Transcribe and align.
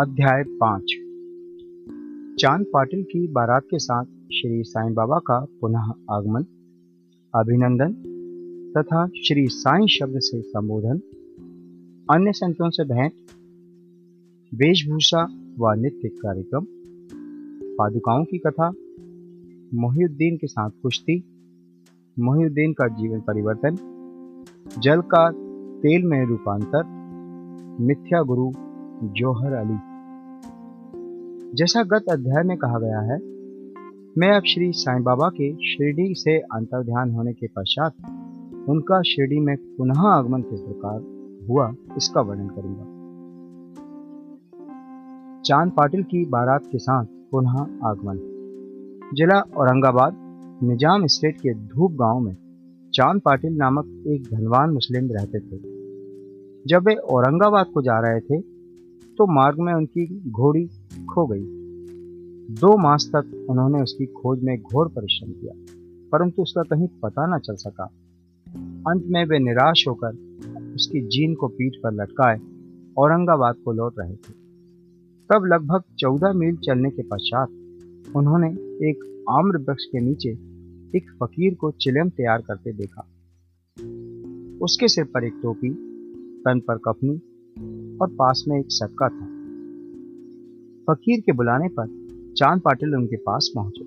अध्याय 0.00 0.42
पाँच। 0.42 0.82
चाँद 2.40 2.66
पाटिल 2.72 3.02
की 3.02 3.28
बारात 3.28 3.62
के 3.70 3.78
साथ 3.78 4.04
श्री 4.04 4.62
साईं 4.62 4.94
बाबा 4.94 5.18
का 5.18 5.46
पुनः 5.60 5.92
आगमन, 6.10 6.44
अभिनंदन 7.34 7.92
तथा 8.76 9.06
श्री 9.06 9.46
साईं 9.46 9.86
शब्द 9.86 10.18
से 10.18 10.42
संबोधन, 10.42 10.98
अन्य 12.10 12.32
संतों 12.32 12.70
से 12.70 12.84
भेंट, 12.84 13.12
वेशभूषा 14.54 15.22
व 15.58 15.72
नित्य 15.72 16.08
कार्यक्रम, 16.08 16.66
पादुकाओं 17.78 18.24
की 18.24 18.38
कथा, 18.38 18.70
मोहिउद्दीन 19.74 20.36
के 20.36 20.46
साथ 20.46 20.70
कुश्ती, 20.82 21.24
मोहिउद्दीन 22.18 22.72
का 22.72 22.88
जीवन 22.88 23.20
परिवर्तन, 23.20 23.76
जल 24.78 25.00
का 25.00 25.30
तेल 25.80 26.02
में 26.02 26.26
रूपांतर, 26.26 26.82
मिथ्या 27.80 28.22
गुरु 28.22 28.52
जौहर 29.02 29.52
अली। 29.52 29.76
जैसा 31.54 31.82
गत 31.82 32.04
अध्याय 32.10 32.42
में 32.42 32.56
कहा 32.56 32.78
गया 32.78 33.00
है, 33.00 33.18
मैं 34.18 34.30
अब 34.32 34.42
श्री 34.42 34.72
साईं 34.72 35.02
बाबा 35.02 35.28
के 35.28 35.52
शिरडी 35.54 36.14
से 36.14 36.38
अंतर 36.38 36.82
ध्यान 36.82 37.10
होने 37.10 37.32
के 37.32 37.46
पश्चात 37.46 37.92
उनका 38.68 39.02
शिरडी 39.02 39.40
में 39.40 39.56
पुनः 39.56 40.00
आगमन 40.08 40.42
किस 40.42 40.60
प्रकार 40.60 41.00
हुआ, 41.48 41.74
इसका 41.96 42.20
वर्णन 42.20 42.48
करूँगा। 42.48 42.84
चाँद 45.40 45.72
पाटिल 45.72 46.02
की 46.02 46.24
बारात 46.24 46.66
के 46.72 46.78
साथ 46.78 47.04
पुनः 47.04 47.60
आगमन। 47.84 48.18
जिला 49.14 49.40
औरंगाबाद, 49.56 50.16
निज़ाम 50.62 51.06
स्टेट 51.06 51.36
के 51.36 51.54
धूप 51.54 51.92
गाँव 51.92 52.20
में 52.20 52.36
चाँद 52.94 53.20
पाटिल 53.20 53.56
नामक 53.56 54.04
एक 54.06 54.22
धनवान 54.22 54.70
मुस्लिम 54.70 55.08
रहते 55.10 55.40
थे। 55.40 55.58
जब 56.66 56.86
वे 56.86 56.94
औरंगाबाद 56.94 57.66
को 57.66 57.82
जा 57.82 57.98
रहे 58.00 58.20
थे 58.20 58.53
तो 59.18 59.26
मार्ग 59.34 59.58
में 59.58 59.72
उनकी 59.72 60.06
घोड़ी 60.30 60.66
खो 61.10 61.26
गई। 61.26 61.44
दो 62.54 62.76
मास 62.78 63.08
तक 63.14 63.46
उन्होंने 63.50 63.82
उसकी 63.82 64.06
खोज 64.12 64.42
में 64.42 64.56
घोर 64.58 64.88
परिश्रम 64.88 65.32
किया, 65.32 65.52
परंतु 66.12 66.42
उसका 66.42 66.62
कहीं 66.62 66.88
पता 67.02 67.26
न 67.26 67.38
चल 67.38 67.54
सका। 67.56 67.84
अंत 68.88 69.04
में 69.06 69.24
वे 69.24 69.38
निराश 69.38 69.84
होकर 69.88 70.16
उसकी 70.74 71.00
जीन 71.08 71.34
को 71.34 71.48
पीठ 71.48 71.76
पर 71.82 71.92
लटकाए, 71.92 72.38
औरंगाबाद 72.96 73.56
को 73.64 73.72
लौट 73.72 73.94
रहे 73.98 74.14
थे। 74.14 74.32
तब 75.30 75.44
लगभग 75.44 75.82
चौदह 75.98 76.32
मील 76.32 76.56
चलने 76.56 76.90
के 76.90 77.02
पश्चात 77.02 78.16
उन्होंने 78.16 78.48
एक 78.88 79.04
आम्र 79.30 79.58
वृक्ष 79.58 79.84
के 79.84 80.00
नीचे 80.00 80.30
एक 80.94 81.10
फकीर 81.22 81.54
को 81.54 81.70
चिलम 81.80 82.08
तैयार 82.08 82.42
करते 82.42 82.72
देखा। 82.72 83.06
उसके 84.64 84.88
सिर 84.88 85.04
पर 85.04 85.24
एक 85.24 85.40
टोपी, 85.42 85.70
तन 86.44 86.60
पर 86.60 86.78
कफनी 86.78 87.16
और 88.04 88.10
पास 88.10 88.44
में 88.48 88.58
एक 88.58 88.66
सबका 88.68 89.08
था। 89.08 89.26
फकीर 90.90 91.20
के 91.20 91.32
बुलाने 91.32 91.68
पर 91.68 91.86
चाँद 92.36 92.60
पाटिल 92.60 92.94
उनके 92.94 93.16
पास 93.16 93.52
पहुँचे। 93.54 93.84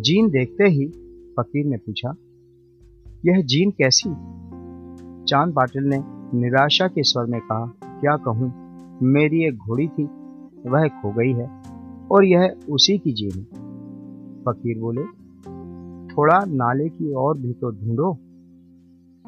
जीन 0.00 0.30
देखते 0.30 0.64
ही 0.64 0.86
फकीर 1.36 1.66
ने 1.66 1.76
पूछा, 1.76 2.16
यह 3.26 3.42
जीन 3.42 3.70
कैसी? 3.70 4.10
चाँद 5.24 5.54
पाटिल 5.54 5.84
ने 5.84 5.98
निराशा 6.38 6.88
के 6.88 7.02
स्वर 7.02 7.26
में 7.26 7.40
कहा, 7.40 7.66
क्या 8.00 8.16
कहूँ, 8.16 8.52
मेरी 9.02 9.44
एक 9.48 9.56
घोड़ी 9.56 9.88
थी, 9.88 10.04
वह 10.68 10.88
खो 10.88 11.12
गई 11.12 11.32
है, 11.32 11.48
और 12.10 12.24
यह 12.24 12.56
उसी 12.70 12.98
की 12.98 13.12
जीन 13.12 13.30
है। 13.30 13.44
फकीर 14.42 14.78
बोले, 14.78 15.02
थोड़ा 16.14 16.44
नाले 16.44 16.88
की 16.88 17.14
ओर 17.14 17.38
भी 17.38 17.52
तो 17.52 17.70
ढूंढो। 17.70 18.14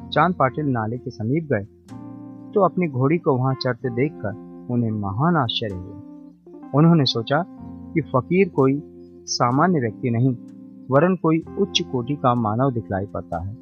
चाँद 0.09 0.35
पाटिल 0.35 0.65
नाले 0.65 0.97
के 0.97 1.11
समीप 1.11 1.43
गए। 1.43 1.78
तो 2.53 2.61
अपनी 2.61 2.87
घोड़ी 2.87 3.17
को 3.17 3.35
वहाँ 3.37 3.53
चढ़ते 3.53 3.89
देखकर 3.89 4.49
उन्हें 4.73 4.91
महान 4.91 5.35
आश्चर्य 5.35 5.75
हुआ। 5.75 6.01
उन्होंने 6.75 7.05
सोचा 7.05 7.45
कि 7.93 8.01
फकीर 8.01 8.49
कोई 8.49 8.81
सामान्य 9.25 9.79
व्यक्ति 9.79 10.09
नहीं, 10.09 10.35
वरन 10.91 11.15
कोई 11.15 11.43
उच्च 11.59 11.81
कोटि 11.91 12.15
का 12.15 12.35
मानव 12.35 12.71
दिखलाई 12.71 13.05
पड़ता 13.05 13.43
है। 13.43 13.57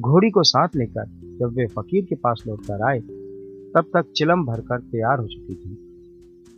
घोड़ी 0.00 0.30
को 0.30 0.42
साथ 0.42 0.68
लेकर 0.76 1.06
जब 1.40 1.52
वे 1.56 1.66
फकीर 1.66 2.04
के 2.04 2.14
पास 2.14 2.44
लौटकर 2.46 2.82
आए, 2.82 3.00
तब 3.74 3.84
तक 3.94 4.12
चिलम 4.16 4.44
भरकर 4.44 4.80
तैयार 4.80 5.18
हो 5.18 5.26
चुकी 5.26 5.54
थी। 5.54 5.86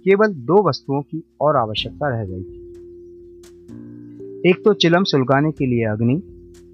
केवल 0.04 0.32
दो 0.32 0.68
वस्तुओं 0.68 1.02
की 1.02 1.24
और 1.40 1.56
आवश्यकता 1.56 2.08
रह 2.08 2.24
गई 2.24 2.42
थी। 2.42 2.62
एक 4.50 4.62
तो 4.64 4.74
चिलम 4.74 5.04
सुलगाने 5.04 5.52
के 5.52 5.66
लिए 5.66 5.84
अग्नि, 5.84 6.22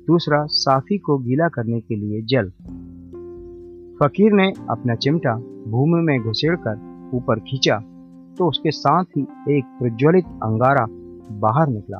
दूसरा 0.07 0.47
साफी 0.47 0.99
को 0.99 1.19
गीला 1.19 1.49
करने 1.49 1.81
के 1.81 1.97
लिए 1.97 2.23
जल। 2.23 2.53
फकीर 4.03 4.33
ने 4.33 4.47
अपना 4.71 4.95
चिमटा 4.95 5.35
भूमि 5.69 6.01
में 6.03 6.21
घुसेड़कर 6.21 7.11
ऊपर 7.15 7.39
खींचा 7.41 7.79
तो 8.39 8.49
उसके 8.49 8.71
साथ 8.71 9.05
ही 9.17 9.23
एक 9.51 9.65
प्रज्वलित 9.79 10.27
अंगारा 10.43 10.87
बाहर 11.41 11.69
निकला 11.69 11.99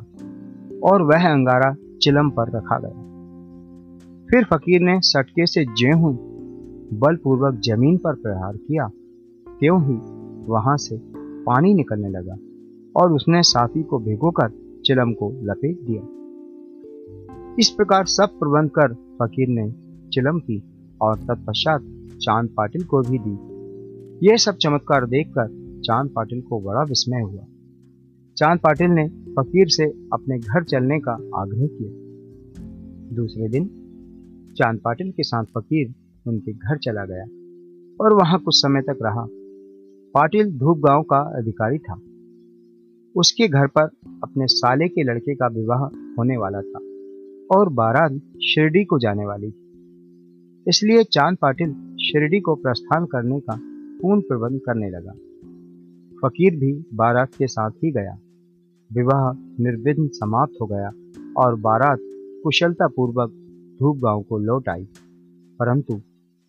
और 0.89 1.01
वह 1.01 1.27
अंगारा 1.31 1.73
चिलम 2.01 2.29
पर 2.29 2.51
रखा 2.51 2.77
गया। 2.79 3.07
फिर 4.29 4.43
फकीर 4.43 4.81
ने 4.81 4.99
सटके 5.01 5.45
से 5.45 5.65
जेहू 5.77 6.11
बलपूर्वक 6.93 7.59
ज़मीन 7.63 7.97
पर 7.97 8.15
प्रहार 8.15 8.55
किया, 8.57 8.87
त्यों 9.59 9.81
ही 9.83 9.97
वहाँ 10.47 10.77
से 10.77 10.97
पानी 11.43 11.73
निकलने 11.73 12.09
लगा 12.09 12.35
और 12.95 13.13
उसने 13.13 13.41
साथी 13.43 13.83
को 13.83 13.99
भिगोकर 13.99 14.49
चिलम 14.85 15.13
को 15.13 15.31
लपेट 15.43 15.81
दिया। 15.81 16.01
इस 17.59 17.69
प्रकार 17.69 18.05
सब 18.07 18.39
प्रबंध 18.39 18.69
कर 18.69 18.93
फकीर 19.21 19.47
ने 19.49 19.71
चिलम 20.09 20.39
की 20.39 20.63
और 21.01 21.17
तत्पश्चात 21.17 21.81
चाँद 22.21 22.49
पाटिल 22.57 22.83
को 22.83 23.01
भी 23.01 23.19
दी। 23.21 23.49
यह 24.27 24.37
सब 24.37 24.55
चमत्कार 24.55 25.05
देखकर 25.05 25.47
चाँद 25.85 26.09
पाटिल 26.15 26.41
को 26.41 26.59
बड़ा 26.59 26.81
विस्मय 26.81 27.21
हुआ। 27.21 27.43
चाँद 28.37 28.59
पाटिल 28.59 28.91
ने 28.91 29.07
फकीर 29.07 29.67
से 29.67 29.83
अपने 30.13 30.39
घर 30.39 30.63
चलने 30.63 30.99
का 30.99 31.11
आग्रह 31.11 31.67
किया। 31.67 32.09
दूसरे 33.15 33.49
दिन, 33.49 33.65
चाँद 34.57 34.79
पाटिल 34.83 35.11
के 35.11 35.23
साथ 35.23 35.43
फकीर 35.43 35.93
उनके 36.27 36.53
घर 36.53 36.77
चला 36.77 37.05
गया 37.05 37.23
और 38.01 38.13
वहाँ 38.13 38.39
कुछ 38.39 38.55
समय 38.57 38.81
तक 38.81 38.99
रहा। 39.01 39.27
पाटिल 40.13 40.57
धूप 40.57 40.77
गाँव 40.77 41.03
का 41.03 41.17
अधिकारी 41.17 41.77
था। 41.77 42.01
उसके 43.15 43.47
घर 43.47 43.67
पर 43.67 43.83
अपने 44.23 44.47
साले 44.47 44.87
के 44.87 45.03
लड़के 45.03 45.35
का 45.35 45.47
विवाह 45.47 45.79
होने 46.17 46.37
वाला 46.37 46.61
था 46.61 46.79
और 47.57 47.69
बारात 47.69 48.11
शिरडी 48.43 48.83
को 48.83 48.99
जाने 48.99 49.25
वाली 49.25 49.51
थी। 49.51 49.68
इसलिए 50.69 51.03
चाँद 51.03 51.37
पाटिल 51.37 51.97
शिरडी 52.01 52.39
को 52.39 52.55
प्रस्थान 52.55 53.05
करने 53.05 53.39
का 53.39 53.59
पूर्ण 54.01 54.21
प्रबंध 54.21 54.59
करने 54.59 54.89
लगा। 54.89 55.11
फकीर 56.23 56.55
भी 56.55 56.85
बारात 56.93 57.29
के 57.37 57.47
साथ 57.47 57.71
ही 57.71 57.91
गया। 57.91 58.19
विवाह 58.93 59.33
निर्विघ्न 59.63 60.07
समाप्त 60.07 60.53
हो 60.61 60.65
गया 60.65 60.91
और 61.37 61.55
बारात 61.55 61.99
कुशलता 62.43 62.87
पूर्वक 62.87 63.29
धूप 63.79 63.97
गाँव 63.97 64.21
को 64.21 64.37
लौट 64.37 64.69
आई। 64.69 64.87
परंतु 65.59 65.93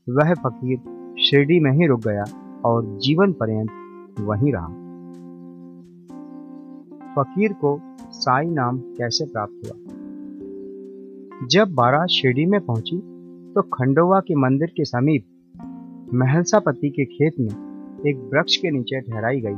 वह 0.08 0.34
फकीर 0.34 0.78
शिरडी 1.20 1.60
में 1.60 1.72
ही 1.72 1.86
रुक 1.86 2.00
गया 2.00 2.24
और 2.64 2.98
जीवन 2.98 3.32
पर्यंत 3.32 3.70
वहीं 4.20 4.52
रहा। 4.52 4.68
फकीर 7.18 7.52
को 7.52 7.80
साई 8.10 8.46
नाम 8.46 8.78
कैसे 8.78 9.26
प्राप्त 9.26 9.60
हुआ? 9.64 9.94
जब 11.46 11.74
बारात 11.74 12.08
शिरडी 12.08 12.46
में 12.46 12.60
पहुँची 12.60 13.09
तो 13.54 13.62
खंडोवा 13.62 14.20
के 14.20 14.34
मंदिर 14.34 14.68
के 14.68 14.84
समीप 14.84 15.24
महलसापति 16.14 16.88
के 16.90 17.04
खेत 17.04 17.32
में 17.40 18.00
एक 18.06 18.30
वृक्ष 18.34 18.56
के 18.56 18.70
नीचे 18.70 19.00
ठहराई 19.00 19.40
गई 19.40 19.54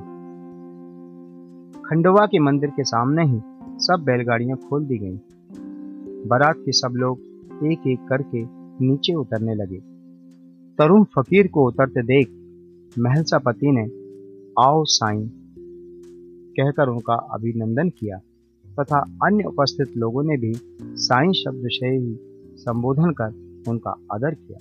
खंडोवा 1.80 2.26
के 2.26 2.38
मंदिर 2.38 2.70
के 2.70 2.84
सामने 2.84 3.24
ही 3.24 3.40
सब 3.78 4.02
बैलगाड़ियाँ 4.06 4.56
खोल 4.56 4.84
दी 4.84 4.98
गईं। 4.98 5.18
बारात 6.28 6.56
के 6.58 6.72
सब 6.72 6.94
लोग 6.96 7.20
एक 7.72 7.86
एक 7.86 8.00
करके 8.08 8.42
नीचे 8.86 9.14
उतरने 9.14 9.54
लगे 9.54 9.78
तरुण 10.78 11.04
फकीर 11.04 11.48
को 11.48 11.68
उतरते 11.68 12.02
देख 12.02 12.30
महलसापति 12.98 13.70
ने, 13.70 13.84
आओ 14.68 14.84
साईं, 14.84 15.28
कहकर 16.52 16.88
उनका 16.88 17.14
अभिनंदन 17.14 17.88
किया 17.88 18.18
तथा 18.80 18.98
अन्य 19.24 19.44
उपस्थित 19.44 19.96
लोगों 19.96 20.22
ने 20.24 20.36
भी 20.36 20.52
साईं 20.82 21.32
शब्द 21.32 21.62
से 21.66 21.86
ही 21.86 22.18
संबोधन 22.56 23.10
कर 23.10 23.51
उनका 23.68 23.90
आदर 23.90 24.34
किया। 24.34 24.58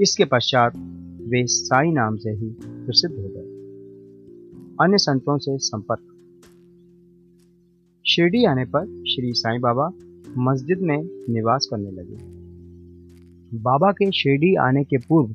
इसके 0.00 0.24
पश्चात 0.24 0.72
वे 1.22 1.46
साई 1.46 1.90
नाम 1.90 2.16
से 2.16 2.30
ही 2.30 2.56
प्रसिद्ध 2.62 3.14
हो 3.14 3.28
गए। 3.28 3.54
अन्य 4.80 4.98
संतों 4.98 5.38
से 5.38 5.58
संपर्क। 5.58 6.00
शिरडी 8.06 8.44
आने 8.44 8.64
पर 8.64 8.86
श्री 8.86 9.32
साईं 9.32 9.60
बाबा 9.60 9.92
मस्जिद 10.38 10.78
में 10.78 11.02
निवास 11.32 11.68
करने 11.70 11.90
लगे। 11.90 12.16
बाबा 13.58 13.92
के 13.92 14.10
शिरडी 14.10 14.54
आने 14.54 14.84
के 14.84 14.96
पूर्व 14.98 15.34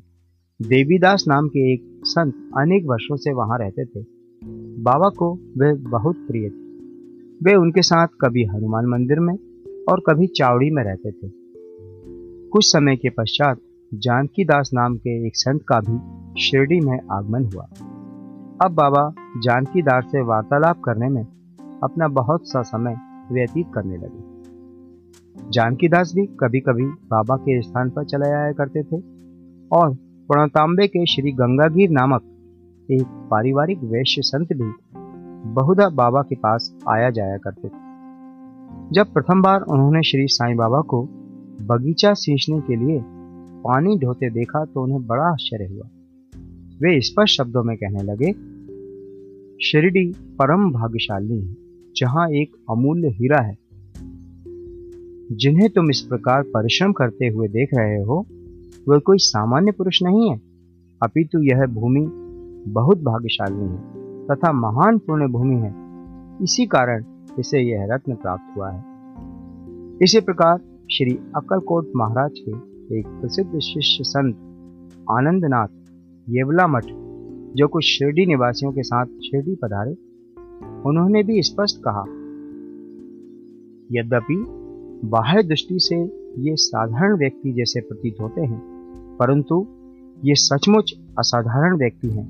देवीदास 0.62 1.24
नाम 1.28 1.48
के 1.48 1.72
एक 1.72 2.00
संत 2.04 2.34
अनेक 2.34 2.84
वर्षों 2.86 3.16
से 3.16 3.32
वहाँ 3.32 3.58
रहते 3.58 3.84
थे। 3.84 4.04
बाबा 4.82 5.08
को 5.08 5.34
वे 5.34 5.74
बहुत 5.74 6.16
प्रिय 6.16 6.48
थे। 6.48 6.70
वे 7.42 7.54
उनके 7.54 7.82
साथ 7.82 8.06
कभी 8.20 8.44
हनुमान 8.44 8.86
मंदिर 8.86 9.20
में 9.20 9.34
और 9.88 10.00
कभी 10.00 10.26
चावड़ी 10.26 10.70
में 10.70 10.84
रहते 10.84 11.10
थे। 11.10 11.39
कुछ 12.52 12.64
समय 12.64 12.96
के 12.96 13.10
पश्चात 13.10 13.58
जानकी 13.94 14.44
दास 14.44 14.70
नाम 14.74 14.96
के 14.96 15.26
एक 15.26 15.36
संत 15.36 15.60
का 15.68 15.80
भी 15.80 15.98
शिरडी 16.42 16.80
में 16.80 16.98
आगमन 17.12 17.44
हुआ। 17.44 17.62
अब 18.62 18.74
बाबा 18.74 19.14
जानकी 19.42 19.82
दास 19.82 20.04
से 20.04 20.22
वार्तालाप 20.22 20.80
करने 20.84 21.08
में 21.08 21.22
अपना 21.82 22.08
बहुत 22.08 22.48
सा 22.48 22.62
समय 22.62 22.96
व्यतीत 23.32 23.66
करने 23.74 23.96
लगे। 23.96 24.40
जानकी 25.50 25.88
दास 25.88 26.12
भी 26.14 26.26
कभी 26.26 26.60
कभी 26.60 26.84
बाबा 26.84 27.36
के 27.36 27.62
स्थान 27.62 27.90
पर 27.90 28.04
चले 28.04 28.30
आया 28.30 28.52
करते 28.52 28.82
थे 28.82 28.96
और 29.72 29.94
प्रणतांबे 30.28 30.86
के 30.86 31.06
श्री 31.06 31.32
गंगागीर 31.32 31.90
नामक 31.90 32.22
एक 32.90 33.28
पारिवारिक 33.30 33.78
वैश्य 33.78 34.22
संत 34.22 34.48
भी 34.52 34.72
बहुधा 35.50 35.88
बाबा 35.88 36.22
के 36.22 36.34
पास 36.34 36.74
आया 36.88 37.10
जाया 37.10 37.36
करते 37.36 37.68
थे। 37.68 37.90
जब 38.92 39.12
प्रथम 39.12 39.42
बार 39.42 39.60
उन्होंने 39.60 40.02
श्री 40.02 40.26
साईं 40.26 40.56
बाबा 40.56 40.80
को 40.80 41.08
बगीचा 41.66 42.14
सींचने 42.14 42.60
के 42.60 42.76
लिए 42.76 43.02
पानी 43.64 43.98
ढोते 43.98 44.30
देखा 44.30 44.64
तो 44.64 44.82
उन्हें 44.82 45.06
बड़ा 45.06 45.22
आश्चर्य 45.22 45.74
हुआ। 45.74 45.88
वे 46.82 47.00
स्पष्ट 47.00 47.36
शब्दों 47.36 47.62
में 47.62 47.76
कहने 47.76 48.02
लगे, 48.02 48.32
शिरडी 49.64 50.12
परम 50.12 50.72
भाग्यशाली 50.72 51.40
है, 51.40 51.56
जहाँ 51.96 52.30
एक 52.30 52.56
अमूल्य 52.70 53.08
हीरा 53.08 53.40
है। 53.40 53.58
जिन्हें 55.32 55.70
तुम 55.70 55.90
इस 55.90 56.00
प्रकार 56.00 56.42
परिश्रम 56.42 56.92
करते 56.92 57.26
हुए 57.28 57.48
देख 57.48 57.68
रहे 57.74 58.02
हो, 58.02 58.26
वह 58.88 58.98
कोई 58.98 59.18
सामान्य 59.18 59.72
पुरुष 59.72 60.02
नहीं 60.02 60.30
है। 60.30 60.40
अपितु 61.02 61.42
यह 61.42 61.66
भूमि 61.66 62.06
बहुत 62.70 62.98
भाग्यशाली 62.98 63.60
है 63.60 63.78
तथा 64.26 64.52
महान 64.52 64.98
पुण्य 64.98 65.26
भूमि 65.26 65.56
है। 65.56 65.74
इसी 66.42 66.66
कारण 66.66 67.04
इसे 67.38 67.60
यह 67.60 67.86
रत्न 67.90 68.14
प्राप्त 68.14 68.56
हुआ 68.56 68.70
है। 68.70 68.84
इसी 70.02 70.20
प्रकार 70.20 70.58
श्री 70.92 71.18
अक्कलकोट 71.36 71.92
महाराज 71.96 72.30
के 72.38 72.50
एक 72.98 73.06
प्रसिद्ध 73.06 73.58
शिष्य 73.58 74.04
संत 74.04 74.36
आनंदनाथ 75.10 75.68
येवला 76.28 76.66
मठ, 76.66 76.84
जो 77.56 77.68
कुछ 77.68 77.84
शिरडी 77.84 78.26
निवासियों 78.26 78.72
के 78.72 78.82
साथ 78.82 79.06
शिरडी 79.06 79.54
पधारे, 79.54 79.90
उन्होंने 80.88 81.22
भी 81.22 81.42
स्पष्ट 81.42 81.76
कहा, 81.76 82.00
यद्यपि 83.92 84.44
बाह्य 85.08 85.42
दृष्टि 85.42 85.78
से 85.80 85.96
ये 86.48 86.56
साधारण 86.56 87.16
व्यक्ति 87.16 87.52
जैसे 87.52 87.80
प्रतीत 87.80 88.16
होते 88.20 88.40
हैं, 88.40 88.60
परंतु 89.20 89.66
ये 90.24 90.34
सचमुच 90.34 90.94
असाधारण 91.18 91.76
व्यक्ति 91.76 92.08
हैं। 92.08 92.28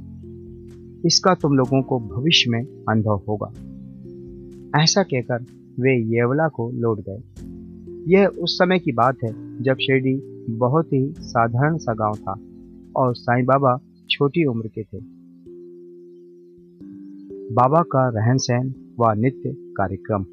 इसका 1.06 1.34
तुम 1.34 1.52
लोगों 1.52 1.82
को 1.82 1.98
भविष्य 2.00 2.50
में 2.50 2.64
अनुभव 2.88 3.22
होगा। 3.28 3.52
ऐसा 4.82 5.02
कहकर 5.02 5.42
वे 5.80 6.16
येवला 6.16 6.48
को 6.48 6.70
लौट 6.74 7.00
गए। 7.00 7.29
यह 8.08 8.26
उस 8.26 8.58
समय 8.58 8.78
की 8.78 8.92
बात 8.92 9.16
है 9.24 9.62
जब 9.62 9.76
शिरडी 9.76 10.14
बहुत 10.50 10.92
ही 10.92 11.14
साधारण 11.18 11.76
सा 11.76 11.94
गाँव 11.94 12.14
था 12.14 12.38
और 12.96 13.14
साईं 13.14 13.44
बाबा 13.44 13.78
छोटी 14.10 14.44
उम्र 14.44 14.68
के 14.68 14.82
थे। 14.82 14.98
बाबा 17.54 17.82
का 17.82 18.08
रहन 18.08 18.36
सहन 18.36 18.94
व 19.00 19.12
नित्य 19.12 19.54
कार्यक्रम। 19.76 20.24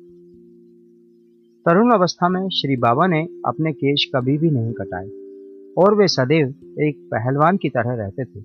तरुण 1.66 1.92
अवस्था 1.92 2.30
में 2.30 2.50
श्री 2.50 2.78
बाबा 2.78 3.08
ने 3.08 3.28
अपने 3.46 3.74
केश 3.74 4.10
कभी 4.16 4.38
भी 4.38 4.50
नहीं 4.52 4.74
कटाए 4.74 5.08
और 5.78 5.96
वे 5.96 6.08
सदैव 6.08 6.48
एक 6.80 7.10
पहलवान 7.14 7.58
की 7.58 7.70
तरह 7.70 7.94
रहते 7.94 8.26
थे। 8.26 8.44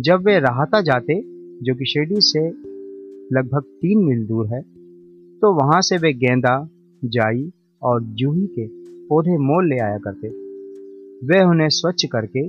जब 0.00 0.24
वे 0.24 0.38
राहता 0.38 0.80
जाते, 0.80 1.20
जो 1.62 1.74
कि 1.74 1.84
शिरडी 1.84 2.20
से 2.20 2.48
लगभग 3.32 3.62
तीन 3.62 4.04
मील 4.04 4.26
दूर 4.26 4.46
है 4.46 4.62
तो 5.42 5.54
वहाँ 5.54 5.80
से 5.80 5.96
वे 5.96 6.12
गेंदा, 6.12 6.68
जाई 7.04 7.50
और 7.84 8.02
जूही 8.02 8.46
के 8.46 8.66
पौधे 9.08 9.38
मोल 9.38 9.68
ले 9.68 9.78
आया 9.78 9.98
करते। 9.98 10.28
वे 11.26 11.44
उन्हें 11.44 11.68
स्वच्छ 11.68 12.04
करके 12.04 12.48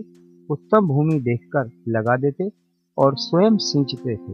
उत्तम 0.49 0.87
भूमि 0.87 1.19
देखकर 1.19 1.69
लगा 1.87 2.17
देते 2.17 2.51
और 2.97 3.15
स्वयं 3.15 3.57
सींचते 3.57 4.15
थे। 4.15 4.33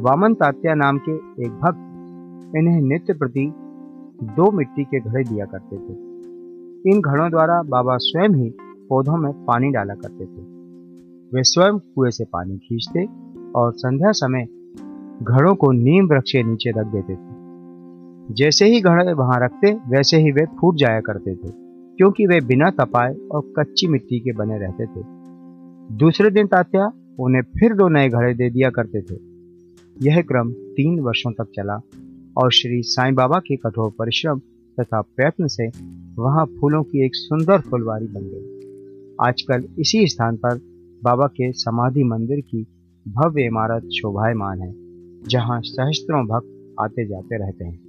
वामन 0.00 0.34
तात्या 0.34 0.74
नाम 0.74 0.98
के 0.98 1.12
एक 1.44 1.50
भक्त 1.50 2.56
इन्हें 2.56 2.80
नित्य 2.82 3.14
प्रति 3.14 3.52
दो 4.22 4.50
मिट्टी 4.50 4.84
के 4.84 5.00
घड़े 5.00 5.24
दिया 5.24 5.44
करते 5.44 5.76
थे। 5.76 6.08
इन 6.90 7.00
घड़ों 7.00 7.30
द्वारा 7.30 7.62
बाबा 7.62 7.96
स्वयं 7.96 8.28
ही 8.28 8.54
पौधों 8.88 9.16
में 9.16 9.32
पानी 9.44 9.70
डाला 9.70 9.94
करते 9.94 10.24
थे। 10.24 10.42
वे 11.34 11.42
स्वयं 11.42 11.78
कुएँ 11.78 12.10
से 12.10 12.24
पानी 12.24 12.58
खींचते 12.58 13.06
और 13.52 13.72
संध्या 13.72 14.12
समय 14.12 14.44
घड़ों 15.22 15.54
को 15.54 15.72
नीम 15.72 16.06
वृक्ष 16.06 16.32
के 16.32 16.42
नीचे 16.42 16.70
रख 16.70 16.86
देते 16.86 17.14
थे। 17.14 17.27
जैसे 18.28 18.66
ही 18.66 18.80
घड़े 18.80 19.12
वहाँ 19.12 19.38
रखते, 19.40 19.72
वैसे 19.88 20.16
ही 20.16 20.30
वे 20.30 20.44
फूट 20.60 20.76
जाया 20.76 21.00
करते 21.00 21.34
थे, 21.34 21.50
क्योंकि 21.98 22.26
वे 22.26 22.40
बिना 22.40 22.70
तपाए 22.70 23.14
और 23.30 23.52
कच्ची 23.58 23.86
मिट्टी 23.86 24.18
के 24.20 24.32
बने 24.32 24.58
रहते 24.58 24.86
थे। 24.86 25.02
दूसरे 25.96 26.30
दिन 26.30 26.46
तात्या 26.46 26.90
उन्हें 27.20 27.42
फिर 27.58 27.74
दो 27.74 27.88
नए 27.88 28.08
घड़े 28.08 28.34
दे 28.34 28.50
दिया 28.50 28.70
करते 28.70 29.02
थे। 29.02 29.16
यह 29.96 30.20
क्रम 30.22 30.52
तीन 30.52 30.98
वर्षों 31.00 31.32
तक 31.32 31.50
चला, 31.56 31.80
और 32.36 32.52
श्री 32.52 32.82
साईं 32.82 33.14
बाबा 33.14 33.38
के 33.38 33.56
कठोर 33.56 33.90
परिश्रम 33.98 34.38
तथा 34.78 35.00
प्रयत्न 35.00 35.46
से 35.46 35.68
वहाँ 36.18 36.44
फूलों 36.60 36.82
की 36.82 37.04
एक 37.04 37.14
सुंदर 37.14 37.60
फुलवारी 37.60 38.06
बन 38.06 38.28
गई। 38.34 39.26
आजकल 39.28 39.64
इसी 39.78 40.06
स्थान 40.06 40.36
पर 40.36 40.60
बाबा 41.02 41.26
के 41.26 41.52
समाधि 41.52 42.04
मंदिर 42.04 42.40
की 42.40 42.66
भव्य 43.06 43.46
इमारत 43.46 43.88
शोभायमान 43.92 44.60
है, 44.60 44.72
जहाँ 45.28 45.60
सहस्त्रों 45.64 46.24
भक्त 46.26 46.76
आते 46.80 47.06
जाते 47.06 47.38
रहते 47.38 47.64
हैं। 47.64 47.87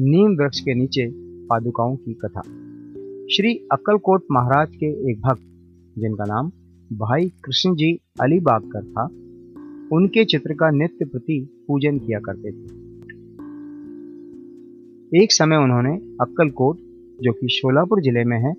नीम 0.00 0.30
वृक्ष 0.30 0.60
के 0.60 0.74
नीचे 0.74 1.10
पादुकाओं 1.46 1.96
की 1.96 2.14
कथा। 2.14 2.40
श्री 3.26 3.68
अक्कलकोट 3.72 4.24
महाराज 4.32 4.76
के 4.76 5.10
एक 5.10 5.20
भक्त, 5.20 5.42
जिनका 5.98 6.24
नाम 6.24 6.48
भाई 6.92 7.28
कृष्ण 7.28 7.74
जी 7.74 8.00
अलीबागकर 8.20 8.84
था, 8.84 9.04
उनके 9.96 10.24
चित्र 10.24 10.54
का 10.54 10.70
नित्य 10.70 11.04
प्रति 11.04 11.64
पूजन 11.68 11.98
किया 11.98 12.18
करते 12.18 12.52
थे। 12.52 12.84
एक 15.22 15.32
समय 15.32 15.56
उन्होंने 15.56 15.96
अक्कलकोट, 16.20 16.76
जो 17.22 17.32
कि 17.32 17.48
शोलापुर 17.48 18.00
ज़िले 18.00 18.24
में 18.24 18.38
है, 18.38 18.54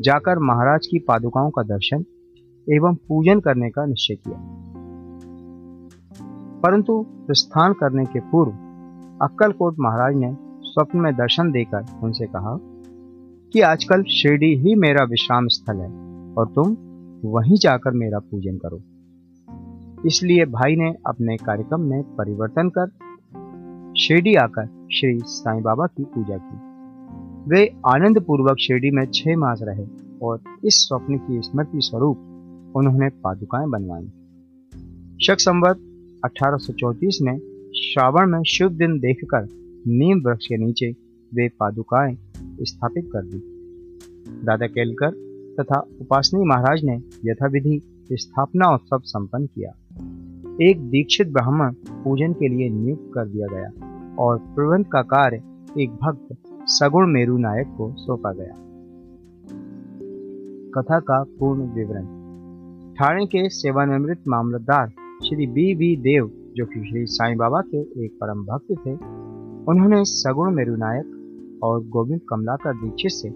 जाकर 0.00 0.38
महाराज 0.38 0.86
की 0.86 0.98
पादुकाओं 0.98 1.50
का 1.50 1.62
दर्शन 1.62 2.04
एवं 2.72 2.94
पूजन 2.94 3.40
करने 3.40 3.70
का 3.70 3.86
निश्चय 3.86 4.14
किया। 4.14 4.36
परंतु 6.60 7.06
प्रस्थान 7.26 7.72
करने 7.72 8.04
के 8.04 8.20
पूर्व 8.20 8.50
अक्कलकोट 9.22 9.76
महाराज 9.80 10.16
ने 10.16 10.49
स्वप्न 10.70 10.98
में 10.98 11.14
दर्शन 11.14 11.50
देकर 11.50 11.84
उनसे 12.02 12.26
कहा 12.26 12.58
कि 13.52 13.60
आजकल 13.60 14.02
शिरडी 14.02 14.54
ही 14.56 14.74
मेरा 14.74 15.04
विश्राम 15.04 15.46
स्थल 15.46 15.76
है 15.76 15.88
और 16.34 16.46
तुम 16.46 16.76
वहीं 17.24 17.56
जाकर 17.56 17.90
मेरा 17.90 18.18
पूजन 18.18 18.56
करो। 18.56 18.80
इसलिए 20.06 20.44
भाई 20.44 20.76
ने 20.76 20.94
अपने 21.06 21.36
कार्यक्रम 21.36 21.80
में 21.80 22.02
परिवर्तन 22.02 22.70
कर 22.78 22.86
शिरडी 23.98 24.34
आकर 24.34 24.66
श्री 24.66 25.18
साईं 25.18 25.62
बाबा 25.62 25.86
की 25.86 26.04
पूजा 26.04 26.36
की। 26.36 26.56
वे 27.50 27.66
आनंद 27.86 28.20
पूर्वक 28.20 28.56
शिरडी 28.60 28.90
में 28.90 29.06
छह 29.14 29.36
मास 29.36 29.60
रहे 29.62 29.86
और 30.22 30.40
इस 30.64 30.74
स्वप्न 30.88 31.16
की 31.16 31.40
स्मृति 31.40 31.80
स्वरूप 31.80 32.16
उन्होंने 32.76 33.08
पादुकाएँ 33.08 33.68
बनवाई। 33.68 34.06
शक 35.26 35.36
संवत 35.40 35.76
1834 36.24 37.18
में 37.22 37.38
श्रावण 37.76 38.30
में 38.30 38.42
शुभ 38.42 38.72
दिन 38.72 38.98
देखकर 38.98 39.59
नीम 39.86 40.18
वृक्ष 40.26 40.46
के 40.46 40.56
नीचे 40.56 40.90
वे 41.34 41.48
पादुकाएँ 41.48 42.16
स्थापित 42.62 43.10
कर 43.12 43.22
दी। 43.24 43.38
दादा 44.44 44.66
केलकर 44.66 45.10
तथा 45.60 45.80
उपासनी 46.00 46.44
महाराज 46.44 46.84
ने 46.84 47.02
यथाविधि 47.24 48.06
स्थापना 48.12 48.74
उत्सव 48.74 48.98
संपन्न 48.98 49.46
किया। 49.46 49.70
एक 50.62 50.80
दीक्षित 50.80 51.28
ब्राह्मण 51.28 51.72
पूजन 51.72 52.32
के 52.32 52.48
लिए 52.48 52.68
नियुक्त 52.70 53.10
कर 53.14 53.28
दिया 53.28 53.46
गया 53.46 53.86
और 54.18 54.38
प्रबंध 54.38 54.86
का 54.86 55.02
कार्य 55.02 55.42
एक 55.82 55.90
भक्त 55.90 56.36
सगुण 56.66 57.06
मेरु 57.06 57.38
नायक 57.38 57.66
को 57.66 57.94
सौंपा 57.96 58.32
गया। 58.32 58.54
कथा 60.74 61.00
का 61.00 61.22
पूर्ण 61.22 61.60
विवरण। 61.60 62.04
ठाणे 62.94 63.26
के 63.26 63.48
सेवानिवृत्त 63.48 64.22
मामलतदार 64.28 64.88
श्री 65.24 65.46
बी 65.46 65.74
वी 65.74 65.96
देव, 65.96 66.52
जो 66.56 66.66
कि 66.66 66.88
श्री 66.90 67.06
साईं 67.06 67.36
बाबा 67.36 67.60
के 67.60 68.04
एक 68.04 68.12
परम 68.12 68.42
भक्त 68.42 68.72
थे 68.86 69.19
उन्होंने 69.68 70.04
सगुण 70.04 70.54
मेरुनायक 70.54 71.60
और 71.62 71.84
गोविंद 71.86 72.20
कमलाकर 72.28 72.74
दीक्षित 72.74 73.10
से 73.10 73.28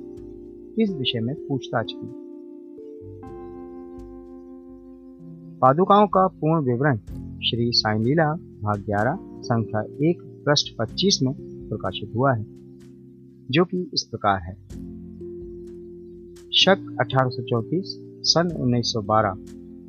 इस 0.83 0.91
विषय 0.91 1.21
में 1.21 1.35
पूछताछ 1.47 1.93
की। 1.93 2.25
पादुकाओं 5.59 6.07
का 6.07 6.27
पूर्ण 6.27 6.65
विवरण 6.65 6.97
श्री 7.45 7.73
साई 7.73 7.99
लीला 7.99 8.33
भाग 8.35 8.81
ग्यारह, 8.81 9.19
संख्या 9.23 9.81
एक, 9.81 10.43
पृष्ठ 10.47 10.77
पच्चीस 10.79 11.21
में 11.23 11.35
प्रकाशित 11.69 12.13
हुआ 12.17 12.35
है, 12.35 12.47
जो 13.51 13.65
कि 13.65 13.91
इस 13.95 14.03
प्रकार 14.03 14.41
है। 14.41 14.55
शक 16.53 16.97
1834 17.01 17.85
सन 18.23 18.49
1912 18.57 19.35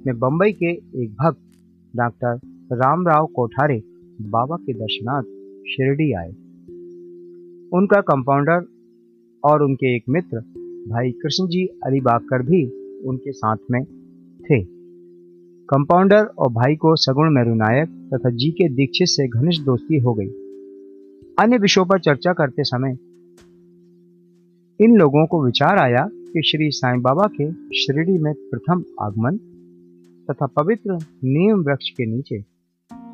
में 0.05 0.19
बंबई 0.19 0.51
के 0.51 0.71
एक 1.03 1.15
भक्त 1.21 1.39
डॉक्टर 1.95 2.39
रामराव 2.75 3.25
कोठारे 3.25 3.83
बाबा 4.21 4.55
के 4.55 4.73
दर्शनार्थ 4.73 5.27
शिरडी 5.67 6.11
आए। 6.13 6.29
उनका 7.71 8.01
कंपाउंडर 8.01 8.65
और 9.43 9.63
उनके 9.63 9.95
एक 9.95 10.03
मित्र 10.09 10.39
भाई 10.89 11.11
कृष्ण 11.11 11.47
जी 11.47 11.65
अलीबागकर 11.85 12.41
भी 12.41 12.63
उनके 13.07 13.31
साथ 13.31 13.57
में 13.71 13.83
थे। 14.41 14.63
कंपाउंडर 15.69 16.25
और 16.39 16.51
भाई 16.51 16.75
को 16.75 16.95
सगुण 16.95 17.33
मेरू 17.33 17.55
नायक 17.55 17.89
तथा 18.13 18.29
जी 18.29 18.49
के 18.51 18.69
दीक्षित 18.69 19.07
से 19.07 19.27
घनिष्ठ 19.27 19.63
दोस्ती 19.63 19.99
हो 19.99 20.13
गई। 20.13 20.27
अन्य 21.39 21.57
विषयों 21.57 21.85
पर 21.85 21.99
चर्चा 21.99 22.33
करते 22.33 22.63
समय 22.63 22.97
इन 24.79 24.95
लोगों 24.97 25.25
को 25.25 25.43
विचार 25.45 25.77
आया 25.77 26.07
कि 26.11 26.41
श्री 26.41 26.69
साईं 26.71 27.01
बाबा 27.01 27.27
के 27.31 27.51
शिरडी 27.77 28.17
में 28.17 28.33
प्रथम 28.51 28.83
आगमन 29.01 29.37
तथा 30.31 30.45
पवित्र 30.45 30.97
नीम 31.23 31.59
वृक्ष 31.59 31.89
के 31.89 32.05
नीचे 32.05 32.39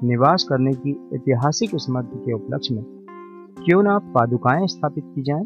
निवास 0.03 0.43
करने 0.49 0.71
की 0.73 0.91
ऐतिहासिक 1.13 1.69
स्मृति 1.73 2.17
के 2.17 2.33
उपलक्ष्य 2.33 2.75
में 2.75 2.83
क्यों 3.65 3.83
ना 3.83 3.97
पादुकाएँ 3.97 4.67
स्थापित 4.67 5.03
की 5.15 5.21
जाएँ? 5.21 5.45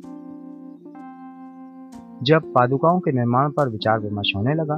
जब 2.23 2.41
पादुकाओं 2.53 2.99
के 2.99 3.11
निर्माण 3.11 3.51
पर 3.51 3.69
विचार 3.69 3.99
विमर्श 3.99 4.33
होने 4.35 4.53
लगा, 4.53 4.75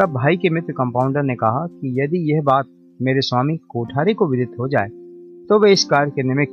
तब 0.00 0.12
भाई 0.12 0.36
के 0.36 0.50
मित्र 0.50 0.72
कंपाउंडर 0.72 1.22
ने 1.22 1.34
कहा 1.34 1.66
कि 1.66 2.00
यदि 2.00 2.32
यह 2.32 2.42
बात 2.42 2.66
मेरे 3.02 3.20
स्वामी 3.20 3.56
कोठारी 3.56 4.14
को 4.14 4.26
विदित 4.26 4.52
हो 4.60 4.68
जाए 4.68 4.88
तो 5.46 5.58
वे 5.58 5.72
इस 5.72 5.84
कार्य 5.84 6.10
के 6.10 6.22
निमित्त 6.22 6.52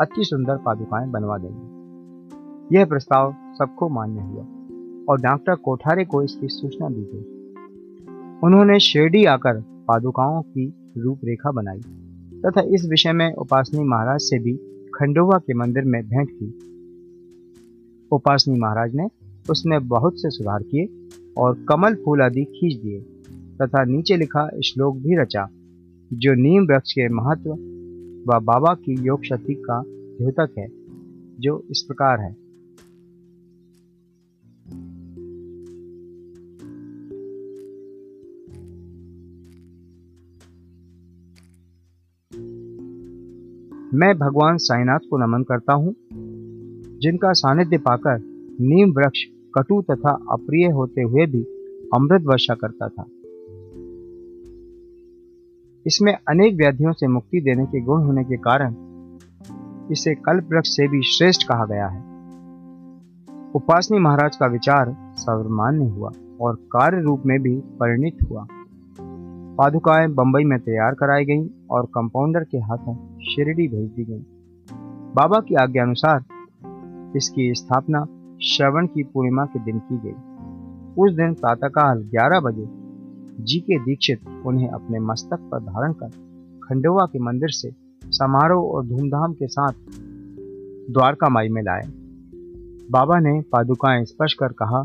अति 0.00 0.24
सुंदर 0.24 0.56
पादुकाएँ 0.56 1.10
बनवा 1.10 1.38
देंगे 1.38 2.78
यह 2.78 2.84
प्रस्ताव 2.84 3.36
सबको 3.52 3.88
मान्य 3.88 4.20
हुआ 4.20 4.42
और 5.08 5.20
डॉक्टर 5.20 5.54
कोठारे 5.54 6.04
को 6.04 6.22
इसकी 6.22 6.48
सूचना 6.48 6.88
दी 6.88 7.10
गई 7.14 7.24
उन्होंने 8.44 8.78
शिरडी 8.80 9.24
आकर 9.24 9.60
पादुकाओं 9.88 10.42
की 10.42 10.74
रूपरेखा 10.98 11.50
बनाई। 11.50 11.80
तथा 12.40 12.60
इस 12.60 12.86
विषय 12.90 13.12
में 13.12 13.32
उपासनी 13.32 13.84
महाराज 13.84 14.20
से 14.20 14.38
भी 14.38 14.52
खंडोवा 14.94 15.38
के 15.38 15.54
मंदिर 15.54 15.84
में 15.84 16.02
भेंट 16.02 16.28
की। 16.32 16.48
उपासनी 18.12 18.58
महाराज 18.58 18.94
ने 18.94 19.08
उसमें 19.50 19.88
बहुत 19.88 20.12
से 20.16 20.30
सुधार 20.30 20.62
किए 20.62 20.88
और 21.38 21.64
कमल 21.68 21.94
फूल 21.94 22.22
आदि 22.22 22.44
खींच 22.44 22.80
दिए 22.82 23.00
तथा 23.62 23.84
नीचे 23.84 24.16
लिखा 24.16 24.48
श्लोक 24.64 24.96
भी 24.96 25.16
रचा, 25.16 25.48
जो 26.12 26.34
नीम 26.34 26.64
वृक्ष 26.64 26.92
के 26.92 27.08
महत्व 27.08 27.50
व 28.28 28.40
बाबा 28.40 28.74
की 28.74 29.02
योग 29.02 29.24
शक्ति 29.24 29.54
का 29.54 29.82
द्योतक 29.86 30.58
है, 30.58 30.68
जो 31.40 31.64
इस 31.70 31.82
प्रकार 31.82 32.20
है। 32.20 32.49
मैं 44.00 44.18
भगवान 44.18 44.56
साईनाथ 44.56 44.98
को 44.98 45.16
नमन 45.16 45.42
करता 45.42 45.72
हूँ, 45.72 45.94
जिनका 46.98 47.32
सानिध्य 47.32 47.78
पाकर 47.78 48.18
नीम 48.60 48.90
वृक्ष, 48.90 49.24
कटु 49.58 49.82
तथा 49.82 50.10
अप्रिय 50.10 50.70
होते 50.70 51.02
हुए 51.02 51.26
भी 51.26 51.42
अमृत 51.94 52.22
वर्षा 52.22 52.54
करता 52.54 52.88
था। 52.88 53.02
इसमें 55.86 56.18
अनेक 56.28 56.54
व्याधियों 56.54 56.92
से 56.92 57.06
मुक्ति 57.06 57.40
देने 57.40 57.66
के 57.66 57.80
गुण 57.80 58.02
होने 58.02 58.24
के 58.24 58.36
कारण 58.36 58.74
इसे 59.92 60.14
कल्प 60.14 60.48
वृक्ष 60.52 60.68
से 60.68 60.88
भी 60.88 61.02
श्रेष्ठ 61.02 61.48
कहा 61.48 61.64
गया 61.64 61.86
है। 61.86 62.00
उपासनी 63.54 63.98
महाराज 63.98 64.36
का 64.36 64.46
विचार 64.46 64.96
सर्वमान्य 65.16 65.84
हुआ 65.84 66.10
और 66.40 66.54
कार्य 66.54 67.02
रूप 67.02 67.22
में 67.26 67.42
भी 67.42 67.56
परिणित 67.56 68.30
हुआ। 68.30 68.46
पादुकाएँ 69.58 70.08
बंबई 70.08 70.44
में 70.44 70.58
तैयार 70.58 70.94
कराई 70.94 71.24
गईं 71.24 71.48
और 71.70 71.86
कंपाउंडर 71.86 72.44
के 72.44 72.58
हाथों 72.58 73.09
शिरडी 73.30 73.68
भेज 73.68 73.90
दी 73.90 74.04
गईं। 74.04 74.22
बाबा 75.14 75.40
की 75.40 75.54
आज्ञा 75.54 75.82
अनुसार 75.82 76.24
इसकी 77.16 77.54
स्थापना 77.54 78.06
श्रवण 78.42 78.86
की 78.86 79.02
पूर्णिमा 79.02 79.44
के 79.44 79.58
दिन 79.58 79.78
की 79.78 79.96
गई। 80.04 80.12
उस 80.98 81.16
दिन 81.16 81.34
प्रातःकाल 81.34 82.02
11 82.02 82.40
बजे 82.40 82.64
जी 83.44 83.60
के 83.60 83.78
दीक्षित 83.78 84.20
उन्हें 84.46 84.68
अपने 84.68 84.98
मस्तक 85.00 85.36
पर 85.36 85.60
धारण 85.60 85.92
कर 85.92 86.08
खंडोवा 86.64 87.06
के 87.06 87.18
मंदिर 87.18 87.48
से 87.48 87.70
समारोह 88.04 88.64
और 88.64 88.86
धूमधाम 88.86 89.32
के 89.32 89.46
साथ 89.46 89.72
द्वारका 90.92 91.28
माई 91.28 91.48
में 91.48 91.62
लाए। 91.62 91.82
बाबा 92.90 93.18
ने 93.18 93.40
पादुकाएँ 93.40 94.04
स्पर्श 94.04 94.34
कर 94.34 94.48
कहा 94.48 94.82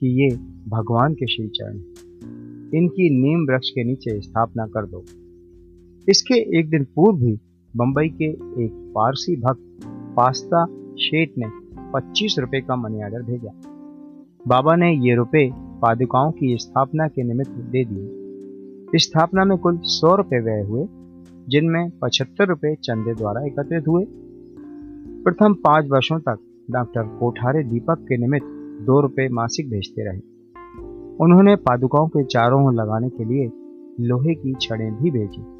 कि 0.00 0.22
ये 0.22 0.36
भगवान 0.68 1.14
के 1.14 1.26
श्री 1.26 1.48
चरण 1.48 1.76
इनकी 2.74 3.10
नीम 3.22 3.52
वृक्ष 3.52 3.70
के 3.70 3.84
नीचे 3.84 4.20
स्थापना 4.20 4.66
कर 4.66 4.86
दो। 4.86 5.04
इसके 6.08 6.58
एक 6.58 6.70
दिन 6.70 6.84
पूर्व 6.84 7.18
भी 7.18 7.40
बंबई 7.76 8.08
के 8.08 8.24
एक 8.64 8.92
पारसी 8.94 9.36
भक्त 9.36 9.80
पास्ता 10.16 10.66
शेठ 10.94 11.30
ने 11.38 11.46
पच्चीस 11.94 12.36
रुपए 12.38 12.60
का 12.60 12.76
मनी 12.76 13.02
ऑर्डर 13.02 13.22
भेजा। 13.22 13.50
बाबा 14.48 14.76
ने 14.76 15.08
ये 15.08 15.14
रुपए 15.14 15.50
पादुकाओं 15.54 16.30
की 16.30 16.56
स्थापना 16.58 17.08
के 17.08 17.22
निमित्त 17.22 17.50
दे 17.50 17.84
दिए। 17.84 18.98
स्थापना 18.98 19.44
में 19.44 19.58
कुल 19.58 19.78
सौ 19.78 20.16
रुपए 20.16 20.40
व्यय 20.40 20.62
हुए, 20.62 20.86
जिनमें 21.48 21.90
पचहत्तर 21.90 22.48
रुपए 22.48 22.74
चंदे 22.74 23.14
द्वारा 23.14 23.46
एकत्रित 23.46 23.88
हुए। 23.88 24.06
प्रथम 25.24 25.54
पाँच 25.54 25.88
वर्षों 25.88 26.18
तक 26.18 26.38
डॉक्टर 26.70 27.02
कोठारे 27.02 27.64
दीपक 27.64 27.98
के 27.98 28.16
निमित्त 28.16 28.46
दो 28.86 29.00
रुपए 29.00 29.28
मासिक 29.28 29.70
भेजते 29.70 30.04
रहे। 30.04 30.20
उन्होंने 31.24 31.56
पादुकाओं 31.56 32.08
के 32.08 32.24
चारों 32.24 32.66
ओर 32.66 32.74
लगाने 32.74 33.08
के 33.08 33.24
लिए 33.24 33.50
लोहे 34.00 34.34
की 34.34 34.54
छड़ें 34.60 35.02
भी 35.02 35.10
भेजी। 35.10 35.55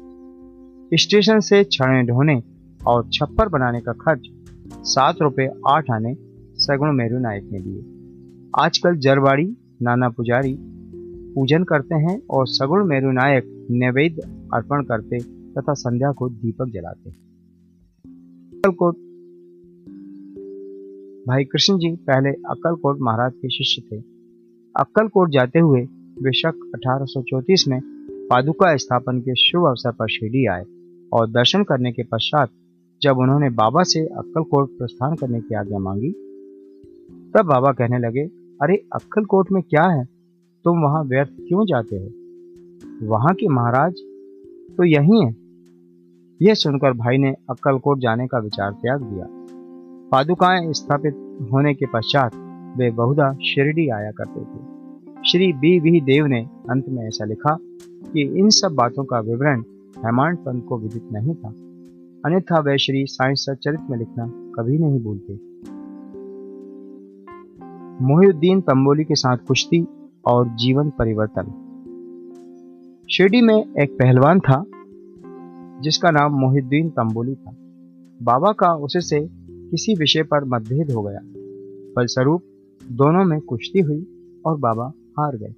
स्टेशन 0.93 1.39
से 1.39 1.63
छड़ें 1.63 2.05
ढोने 2.05 2.43
और 2.87 3.09
छप्पर 3.13 3.49
बनाने 3.49 3.81
का 3.81 3.91
खर्च 3.91 4.29
सात 4.73 5.15
रुपये 5.21 5.49
आठ 5.67 5.91
आने 5.91 6.15
सगुण 6.55 6.91
मेरू 6.91 7.19
नायक 7.19 7.49
ने 7.51 7.59
दिए 7.59 7.81
आजकल 8.59 8.95
जरवाड़ी, 8.95 9.57
नाना 9.81 10.09
पुजारी 10.09 10.57
पूजन 11.33 11.63
करते 11.63 11.95
हैं 11.95 12.21
और 12.29 12.47
सगुण 12.47 12.85
मेरू 12.85 13.11
नायक 13.11 13.67
नैवेद्य 13.71 14.21
अर्पण 14.53 14.83
करते 14.83 15.19
तथा 15.53 15.73
संध्या 15.73 16.11
को 16.11 16.29
दीपक 16.29 16.67
जलाते 16.73 17.09
अक्कलकोट 18.57 18.95
भाई 21.27 21.43
कृष्ण 21.43 21.77
जी 21.77 21.95
पहले 21.95 22.29
अक्कलकोट 22.29 22.97
महाराज 23.01 23.33
के 23.35 23.49
शिष्य 23.49 23.81
थे। 23.81 24.01
अक्कलकोट 24.75 25.31
जाते 25.31 25.59
हुए 25.59 25.81
बेशक 25.91 26.71
1834 26.75 27.67
में 27.67 27.81
पादुका 28.29 28.77
स्थापन 28.77 29.19
के 29.19 29.35
शुभ 29.35 29.67
अवसर 29.67 29.91
पर 29.91 30.07
शिरडी 30.07 30.45
आए। 30.47 30.63
और 31.13 31.29
दर्शन 31.29 31.63
करने 31.63 31.91
के 31.91 32.03
पश्चात 32.03 32.49
जब 33.01 33.17
उन्होंने 33.17 33.49
बाबा 33.49 33.83
से 33.83 34.05
अक्कलकोट 34.05 34.77
प्रस्थान 34.77 35.15
करने 35.15 35.39
की 35.39 35.55
आज्ञा 35.55 35.79
मांगी, 35.79 36.11
तब 37.33 37.45
बाबा 37.45 37.71
कहने 37.71 37.99
लगे, 37.99 38.21
अरे, 38.61 38.75
अक्कलकोट 38.93 39.51
में 39.51 39.63
क्या 39.63 39.83
है? 39.83 40.05
तुम 40.63 40.79
वहाँ 40.79 41.03
व्यर्थ 41.03 41.29
क्यों 41.29 41.65
जाते 41.65 41.95
हो? 41.95 42.09
वहाँ 43.07 43.33
के 43.33 43.47
महाराज 43.47 43.93
तो 44.77 44.83
यही 44.83 45.25
है। 45.25 45.35
यह 46.41 46.53
सुनकर 46.53 46.93
भाई 46.93 47.17
ने 47.17 47.35
अक्कलकोट 47.49 47.99
जाने 47.99 48.27
का 48.27 48.39
विचार 48.39 48.71
त्याग 48.71 49.01
दिया। 49.01 49.27
पादुकाएँ 50.11 50.73
स्थापित 50.73 51.13
होने 51.51 51.73
के 51.73 51.85
पश्चात 51.85 52.31
वे 52.77 52.91
बहुधा 52.91 53.33
शिरडी 53.33 53.89
आया 53.89 54.11
करते 54.11 54.39
थे। 54.39 54.77
श्री 55.31 55.53
बी 55.53 55.79
वी 55.79 56.01
देव 56.01 56.25
ने 56.25 56.47
अंत 56.69 56.89
में 56.89 57.07
ऐसा 57.07 57.25
लिखा 57.25 57.57
कि 58.13 58.21
इन 58.39 58.49
सब 58.49 58.71
बातों 58.75 59.03
का 59.03 59.19
विवरण 59.19 59.63
हेमांड 60.05 60.37
पंत 60.37 60.65
को 60.65 60.77
विदित 60.77 61.03
नहीं 61.11 61.35
था। 61.35 61.49
अन्यथा 62.25 62.59
वे 62.59 62.77
श्री 62.77 63.05
साई 63.05 63.35
सचरित 63.35 63.79
में 63.89 63.97
लिखना 63.97 64.27
कभी 64.27 64.77
नहीं 64.77 64.99
भूलते। 64.99 65.33
मोहिउद्दीन 68.03 68.61
तंबोली 68.61 69.03
के 69.03 69.15
साथ 69.15 69.37
कुश्ती 69.37 69.87
और 70.25 70.47
जीवन 70.47 70.89
परिवर्तन। 70.89 71.63
शिरडी 73.11 73.41
में 73.41 73.63
एक 73.79 73.91
पहलवान 73.91 74.39
था, 74.39 74.63
जिसका 75.81 76.11
नाम 76.11 76.33
मोहिउद्दीन 76.33 76.89
तंबोली 76.89 77.35
था। 77.35 77.51
बाबा 78.21 78.51
का 78.51 78.75
उससे 78.75 79.29
किसी 79.47 79.95
विषय 79.95 80.23
पर 80.23 80.43
मतभेद 80.43 80.91
हो 80.91 81.01
गया। 81.01 81.19
फलस्वरूप 81.95 82.41
दोनों 82.91 83.25
में 83.25 83.41
कुश्ती 83.41 83.79
हुई 83.79 84.07
और 84.45 84.57
बाबा 84.57 84.91
हार 85.19 85.37
गए। 85.37 85.53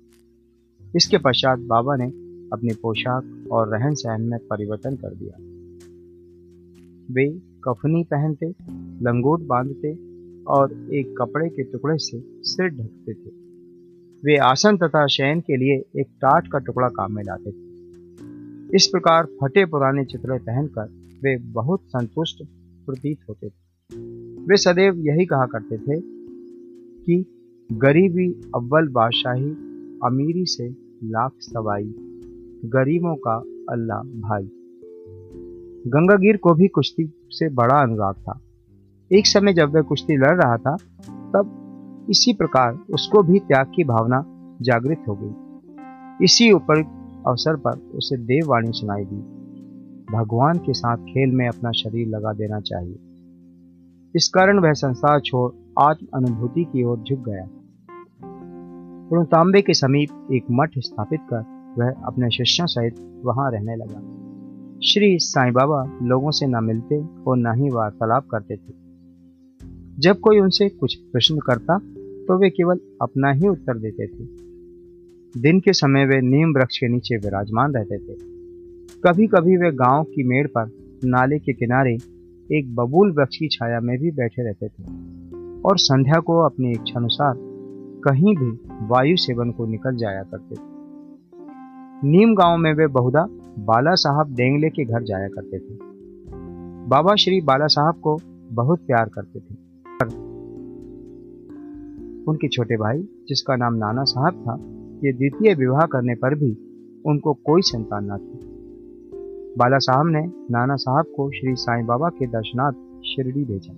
इसके 0.96 1.18
पश्चात 1.18 1.60
बाबा 1.60 1.96
ने 1.96 2.29
अपनी 2.54 2.74
पोशाक 2.74 3.48
और 3.52 3.70
रहन 3.70 3.94
सहन 3.94 4.22
में 4.22 4.40
परिवर्तन 4.40 4.96
कर 4.96 5.16
दिया। 5.16 5.38
वे 7.14 7.40
कफनी 7.64 8.04
पहनते, 8.04 8.46
लंगोट 9.04 9.42
बांधते 9.42 9.94
और 10.44 10.94
एक 10.94 11.16
कपड़े 11.22 11.50
के 11.50 11.64
टुकड़े 11.64 11.98
से 11.98 12.22
सिर 12.26 12.70
ढकते 12.70 13.14
थे। 13.14 13.30
वे 14.26 14.38
आसन 14.38 14.78
तथा 14.78 15.08
शयन 15.08 15.40
के 15.40 15.58
लिए 15.58 16.02
एक 16.02 16.08
टाट 16.10 16.48
का 16.48 16.60
टुकड़ा 16.60 16.88
काम 16.88 17.16
में 17.16 17.24
लाते 17.24 17.52
थे। 17.52 17.70
इस 18.76 18.88
प्रकार 18.88 19.26
फटे 19.26 19.66
पुराने 19.66 20.06
चित्र 20.06 20.38
पहनकर 20.38 20.86
वे 21.24 21.38
बहुत 21.38 21.82
संतुष्ट 21.86 22.44
प्रतीत 22.86 23.18
होते 23.30 23.50
थे। 23.50 23.70
वे 24.42 24.58
सदैव 24.58 24.98
यही 24.98 25.26
कहा 25.26 25.46
करते 25.46 25.78
थे 25.78 26.02
कि 27.04 27.26
गरीबी 27.72 28.42
अव्वल 28.56 28.88
बादशाही 28.88 29.50
अमीरी 30.04 30.46
से 30.46 30.70
लाख 31.04 31.32
सवाई। 31.40 32.09
गरीबों 32.66 33.16
का 33.16 33.36
अल्लाह 33.74 34.00
भाई। 34.00 34.50
गंगागीर 35.88 36.38
को 36.38 36.54
भी 36.54 36.68
कुश्ती 36.68 37.14
से 37.30 37.50
बड़ा 37.50 37.76
अनुराग 37.76 38.16
था। 38.16 38.42
एक 39.12 39.28
समय 39.28 39.54
जब 39.54 39.76
वह 39.76 39.82
कुश्ती 39.82 40.18
लड़ 40.18 40.44
रहा 40.44 40.58
था, 40.58 40.76
तब 41.10 41.56
इसी 42.10 42.34
प्रकार 42.34 42.80
उसको 42.94 43.24
भी 43.24 43.40
त्याग 43.40 43.68
की 43.76 43.84
भावना 43.84 44.26
जागृत 44.62 45.04
हो 45.08 45.18
गई। 45.22 45.34
इसी 46.26 46.52
ऊपर 46.52 46.84
अवसर 47.28 47.56
पर 47.56 47.72
उसे 47.72 48.18
देववाणी 48.18 48.72
सुनाई 48.72 49.06
दी। 49.06 49.40
भगवान 50.18 50.58
के 50.58 50.74
साथ 50.74 50.98
खेल 50.98 51.36
में 51.36 51.48
अपना 51.48 51.72
शरीर 51.72 52.08
लगा 52.08 52.34
देना 52.34 52.60
चाहिए। 52.60 53.00
इस 54.16 54.32
कारण 54.36 54.60
वह 54.60 54.74
संसार 54.74 55.20
छोड़ 55.20 55.52
आत्म 55.84 56.08
अनुभूति 56.14 56.64
की 56.64 56.84
ओर 56.84 56.98
झुक 56.98 57.20
गया। 57.20 57.48
तांबे 59.24 59.62
के 59.62 59.74
समीप 59.74 60.28
एक 60.34 60.44
मठ 60.52 60.72
स्थापित 60.78 61.20
कर 61.34 61.59
वह 61.78 61.90
अपने 62.06 62.30
शिष्यों 62.30 62.68
सहित 62.68 62.96
वहाँ 63.26 63.52
रहने 63.52 63.76
लगा। 63.76 64.02
श्री 64.84 65.18
साईं 65.20 65.54
बाबा 65.54 65.84
लोगों 66.04 66.32
से 66.32 66.48
न 66.48 66.64
मिलते 66.64 67.00
और 67.24 67.38
न 67.38 67.54
ही 67.56 67.70
वार्तालाप 67.70 68.28
करते 68.28 68.56
थे। 68.56 68.74
जब 70.00 70.20
कोई 70.20 70.40
उनसे 70.40 70.70
कुछ 70.70 70.96
प्रश्न 70.96 71.38
करता 71.38 71.78
तो 72.28 72.38
वे 72.38 72.50
केवल 72.50 72.80
अपना 73.02 73.32
ही 73.32 73.48
उत्तर 73.48 73.78
देते 73.78 74.08
थे। 74.08 74.28
दिन 75.42 75.60
के 75.60 75.74
समय 75.74 76.06
वे 76.06 76.22
नीम 76.22 76.54
वृक्ष 76.54 76.78
के 76.78 76.88
नीचे 76.88 77.18
विराजमान 77.18 77.74
रहते 77.74 77.98
थे। 77.98 78.18
कभी 79.06 79.28
कभी 79.28 79.58
वे 79.58 79.72
गाँव 79.72 80.04
की 80.04 80.24
मेड़ 80.24 80.48
पर 80.48 80.72
नाले 81.06 81.40
के 81.40 81.54
किनारे 81.54 81.98
एक 82.50 82.76
बबूल 82.76 83.12
वृक्ष 83.12 83.38
की 83.38 83.48
छाया 83.48 83.80
में 83.80 83.98
भी 83.98 84.12
बैठे 84.12 84.44
रहते 84.44 84.68
थे 84.68 84.84
और 85.62 85.78
संध्या 85.78 86.20
को 86.20 86.40
अपनी 86.40 86.72
इच्छानुसार 86.72 87.36
कहीं 88.04 88.36
भी 88.36 88.52
वायु 88.88 89.16
सेवन 89.18 89.52
को 89.52 89.66
निकल 89.66 89.96
जाया 89.96 90.24
करते 90.24 90.56
थे। 90.56 90.79
नीम 92.04 92.36
गाँव 92.36 92.58
में 92.58 92.74
वे 92.74 92.88
बहुधा 92.88 93.28
बाला 93.60 93.96
साहब 93.96 94.34
डेंगले 94.34 94.70
के 94.70 94.86
घर 94.86 95.04
जाया 95.04 95.28
करते 95.28 95.60
थे। 95.60 95.78
बाबा 96.88 97.16
श्री 97.16 97.42
बाला 97.42 97.68
साहब 97.68 97.96
को 97.96 98.18
बहुत 98.52 98.80
प्यार 98.80 99.10
करते 99.14 99.40
थे। 99.40 99.54
उनके 102.24 102.48
छोटे 102.48 102.76
भाई, 102.76 103.02
जिसका 103.02 103.56
नाम 103.56 103.74
नाना 103.74 104.04
साहब 104.04 104.34
था, 104.34 104.56
ये 105.08 105.14
द्वितीय 105.14 105.54
विवाह 105.54 105.86
करने 105.86 106.16
पर 106.16 106.36
भी 106.36 106.58
उनको 107.06 107.34
कोई 107.34 107.62
संतान 107.62 108.12
न 108.12 108.18
थी। 108.18 108.40
बाला 109.58 109.78
साहब 109.78 110.08
ने 110.08 110.32
नाना 110.52 110.76
साहब 110.76 111.06
को 111.06 111.32
श्री 111.32 111.56
साईं 111.56 111.86
बाबा 111.86 112.10
के 112.10 112.28
दर्शनार्थ 112.28 112.76
शिरडी 113.06 113.46
भेजा। 113.46 113.74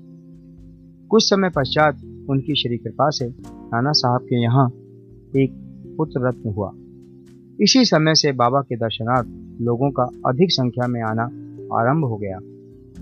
कुछ 1.07 1.29
समय 1.29 1.49
पश्चात 1.49 1.95
उनकी 2.29 2.55
श्री 2.55 2.77
कृपा 2.77 3.09
से 3.09 3.29
नाना 3.47 3.91
साहब 3.91 4.21
के 4.21 4.41
यहाँ 4.41 4.69
एक 5.35 5.53
पुत्र 5.97 6.27
रत्न 6.27 6.49
हुआ। 6.49 6.71
इसी 7.59 7.85
समय 7.85 8.15
से 8.15 8.31
बाबा 8.31 8.61
के 8.61 8.75
दर्शनार्थ 8.75 9.27
लोगों 9.61 9.91
का 9.91 10.03
अधिक 10.03 10.51
संख्या 10.51 10.87
में 10.87 11.01
आना 11.01 11.23
आरंभ 11.77 12.05
हो 12.05 12.17
गया, 12.17 12.39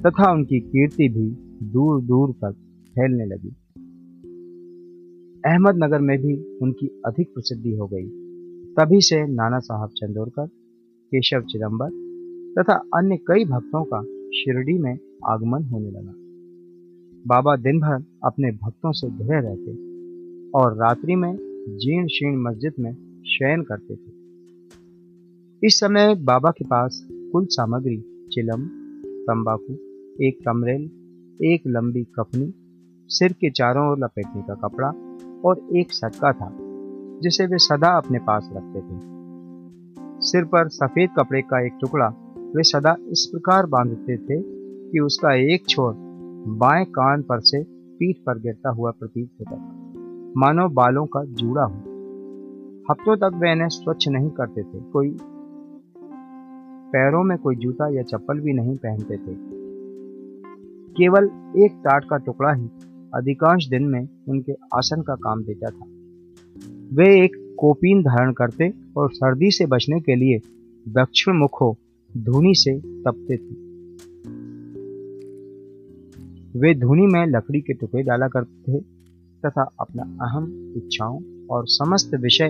तथा 0.01 0.31
उनकी 0.31 0.59
कीर्ति 0.59 1.09
भी 1.09 1.29
दूर 1.67 2.01
दूर 2.01 2.31
तक 2.31 2.53
फैलने 2.95 3.25
लगी। 3.25 3.49
अहमदनगर 5.45 5.99
में 5.99 6.17
भी 6.17 6.57
उनकी 6.61 7.01
अधिक 7.05 7.27
प्रसिद्धि 7.27 7.75
हो 7.75 7.87
गई। 7.87 8.07
तभी 8.73 9.01
से 9.01 9.27
नाना 9.27 9.59
साहब 9.59 9.89
चंदोरकर 9.89 10.47
केशव 11.11 11.41
चिदम्बर 11.41 11.89
तथा 12.59 12.73
अन्य 12.73 13.17
कई 13.17 13.45
भक्तों 13.45 13.83
का 13.83 14.01
शिरडी 14.31 14.77
में 14.77 14.97
आगमन 15.25 15.63
होने 15.63 15.91
लगा। 15.91 16.13
बाबा 17.27 17.55
दिन 17.55 17.79
भर 17.79 18.03
अपने 18.23 18.51
भक्तों 18.51 18.91
से 18.91 19.09
घिरे 19.09 19.41
रहते 19.41 19.71
और 20.51 20.77
रात्रि 20.77 21.15
में 21.15 21.33
जीर्ण 21.69 22.07
शीर्ण 22.07 22.41
मस्जिद 22.41 22.73
में 22.79 22.93
शयन 23.25 23.61
करते 23.61 23.95
थे। 23.95 24.18
इस 25.63 25.79
समय 25.79 26.15
बाबा 26.15 26.51
के 26.51 26.65
पास 26.65 27.07
कुल 27.11 27.45
सामग्री, 27.45 28.27
चिलम, 28.31 28.61
तंबाकू, 29.05 29.73
एक 30.21 30.37
कमरेल, 30.45 30.81
एक 31.41 31.61
लंबी 31.67 32.03
कफनी, 32.03 32.53
सिर 33.07 33.33
के 33.33 33.49
चारों 33.49 33.91
ओर 33.91 33.99
लपेटने 33.99 34.41
का 34.41 34.53
कपड़ा 34.53 34.87
और 35.45 35.67
एक 35.75 35.91
सटका 35.91 36.31
था, 36.31 36.57
जिसे 37.21 37.45
वे 37.45 37.57
सदा 37.57 37.97
अपने 37.97 38.19
पास 38.19 38.49
रखते 38.53 38.79
थे। 38.79 38.99
सिर 40.21 40.43
पर 40.43 40.67
सफ़ेद 40.67 41.09
कपड़े 41.17 41.41
का 41.41 41.65
एक 41.65 41.73
टुकड़ा 41.81 42.33
वे 42.55 42.63
सदा 42.63 42.95
इस 42.99 43.29
प्रकार 43.31 43.65
बांधते 43.65 44.17
थे 44.17 44.41
कि 44.91 44.99
उसका 44.99 45.33
एक 45.33 45.67
छोर 45.69 45.93
बाएँ 46.47 46.85
कान 46.85 47.21
पर 47.21 47.39
से 47.39 47.63
पीठ 47.69 48.15
पर 48.25 48.39
गिरता 48.39 48.69
हुआ 48.69 48.91
प्रतीत 48.91 49.29
होता 49.39 49.55
था। 49.55 49.93
मानो 50.37 50.69
बालों 50.69 51.05
का 51.05 51.23
जूड़ा 51.23 51.63
हो। 51.63 51.75
हफ्तों 52.91 53.17
तक 53.17 53.31
वे 53.35 53.51
इन्हें 53.51 53.69
स्वच्छ 53.69 54.07
नहीं 54.07 54.29
करते 54.29 54.63
थे। 54.63 54.79
कोई 54.79 55.17
पैरों 56.89 57.23
में 57.23 57.37
कोई 57.37 57.55
जूता 57.55 57.95
या 57.95 58.03
चप्पल 58.03 58.39
भी 58.39 58.53
नहीं 58.53 58.75
पहनते 58.75 59.17
थे। 59.17 59.35
केवल 60.93 61.25
एक 61.57 61.71
टाट 61.73 62.05
का 62.09 62.17
टुकड़ा 62.17 62.53
ही 62.53 62.69
अधिकांश 63.15 63.67
दिन 63.67 63.83
में 63.83 64.07
उनके 64.29 64.51
आसन 64.51 65.01
का 65.01 65.15
काम 65.15 65.43
देता 65.43 65.69
था। 65.69 65.85
वे 66.95 67.23
एक 67.23 67.55
कोपीन 67.59 68.01
धारण 68.01 68.33
करते 68.33 68.73
और 68.97 69.11
सर्दी 69.11 69.51
से 69.51 69.65
बचने 69.65 69.99
के 69.99 70.15
लिए 70.15 70.39
दक्षिण 70.87 71.33
मुखो 71.33 71.77
धुनी 72.17 72.53
से 72.53 72.79
तपते 72.79 73.37
थे। 73.37 73.69
वे 76.59 76.73
धुनी 76.75 77.07
में 77.07 77.25
लकड़ी 77.27 77.61
के 77.61 77.73
टुकड़े 77.73 78.03
डाला 78.03 78.27
करते 78.27 78.71
थे 78.71 78.79
तथा 79.45 79.69
अपना 79.79 80.03
अहम 80.03 80.73
इच्छाओं 80.77 81.47
और 81.51 81.63
समस्त 81.67 82.15
विषय 82.15 82.47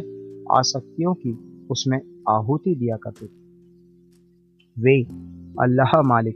आसक्तियों 0.52 1.13
की 1.13 1.38
उसमें 1.71 2.02
आहुति 2.30 2.75
दिया 2.75 2.97
करते 2.97 3.25
थे। 3.25 3.38
वे 4.80 5.04
अल्लाह 5.62 6.02
मालिक 6.02 6.36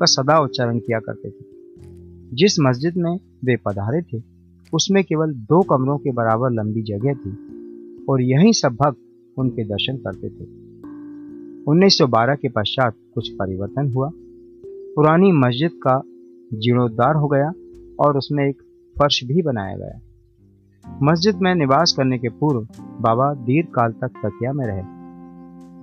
का 0.00 0.06
सदा 0.06 0.38
उच्चारण 0.38 0.78
किया 0.78 0.98
करते 0.98 1.30
थे। 1.30 1.44
जिस 2.36 2.60
मस्जिद 2.60 2.94
में 2.96 3.20
वे 3.44 3.56
पधारे 3.56 4.02
थे, 4.02 4.22
उसमें 4.72 5.04
केवल 5.04 5.32
दो 5.34 5.62
कमरों 5.62 5.98
के 5.98 6.12
बराबर 6.12 6.50
लंबी 6.50 6.82
जगह 6.82 7.14
थी 7.14 7.36
और 8.08 8.20
यहीं 8.20 8.52
सब 8.52 8.68
भक्त 8.68 8.98
उनके 9.38 9.64
दर्शन 9.64 9.96
करते 9.96 10.28
थे। 10.28 10.44
1912 11.64 12.34
के 12.34 12.48
पश्चात 12.48 12.94
कुछ 13.14 13.32
परिवर्तन 13.32 13.92
हुआ। 13.92 14.10
पुरानी 14.96 15.32
मस्जिद 15.32 15.70
का 15.70 16.02
जीर्णोद्धार 16.52 17.14
हो 17.14 17.28
गया 17.28 17.52
और 18.00 18.18
उसमें 18.18 18.48
एक 18.48 18.62
फर्श 18.98 19.24
भी 19.24 19.42
बनाया 19.42 19.76
गया। 19.76 20.00
मस्जिद 21.02 21.36
में 21.36 21.54
निवास 21.54 21.94
करने 21.96 22.18
के 22.18 22.28
पूर्व 22.28 22.68
बाबा 23.00 23.34
दीर्घ 23.34 23.68
काल 23.68 23.92
तक 23.92 24.08
तकिया 24.08 24.52
में 24.52 24.66
रहे। 24.66 25.00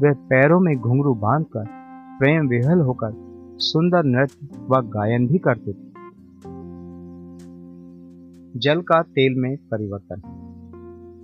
वे 0.01 0.13
पैरों 0.13 0.59
में 0.59 0.77
घुंघरू 0.77 1.13
बांधकर 1.13 1.76
प्रेम 2.19 2.47
विहल 2.47 2.79
होकर 2.79 3.13
सुंदर 3.57 4.03
नृत्य 4.03 4.47
व 4.69 4.81
गायन 4.81 5.27
भी 5.27 5.37
करते 5.37 5.73
थे। 5.73 5.87
जल 8.59 8.81
का 8.81 9.01
तेल 9.01 9.35
में 9.39 9.57
परिवर्तन। 9.57 10.21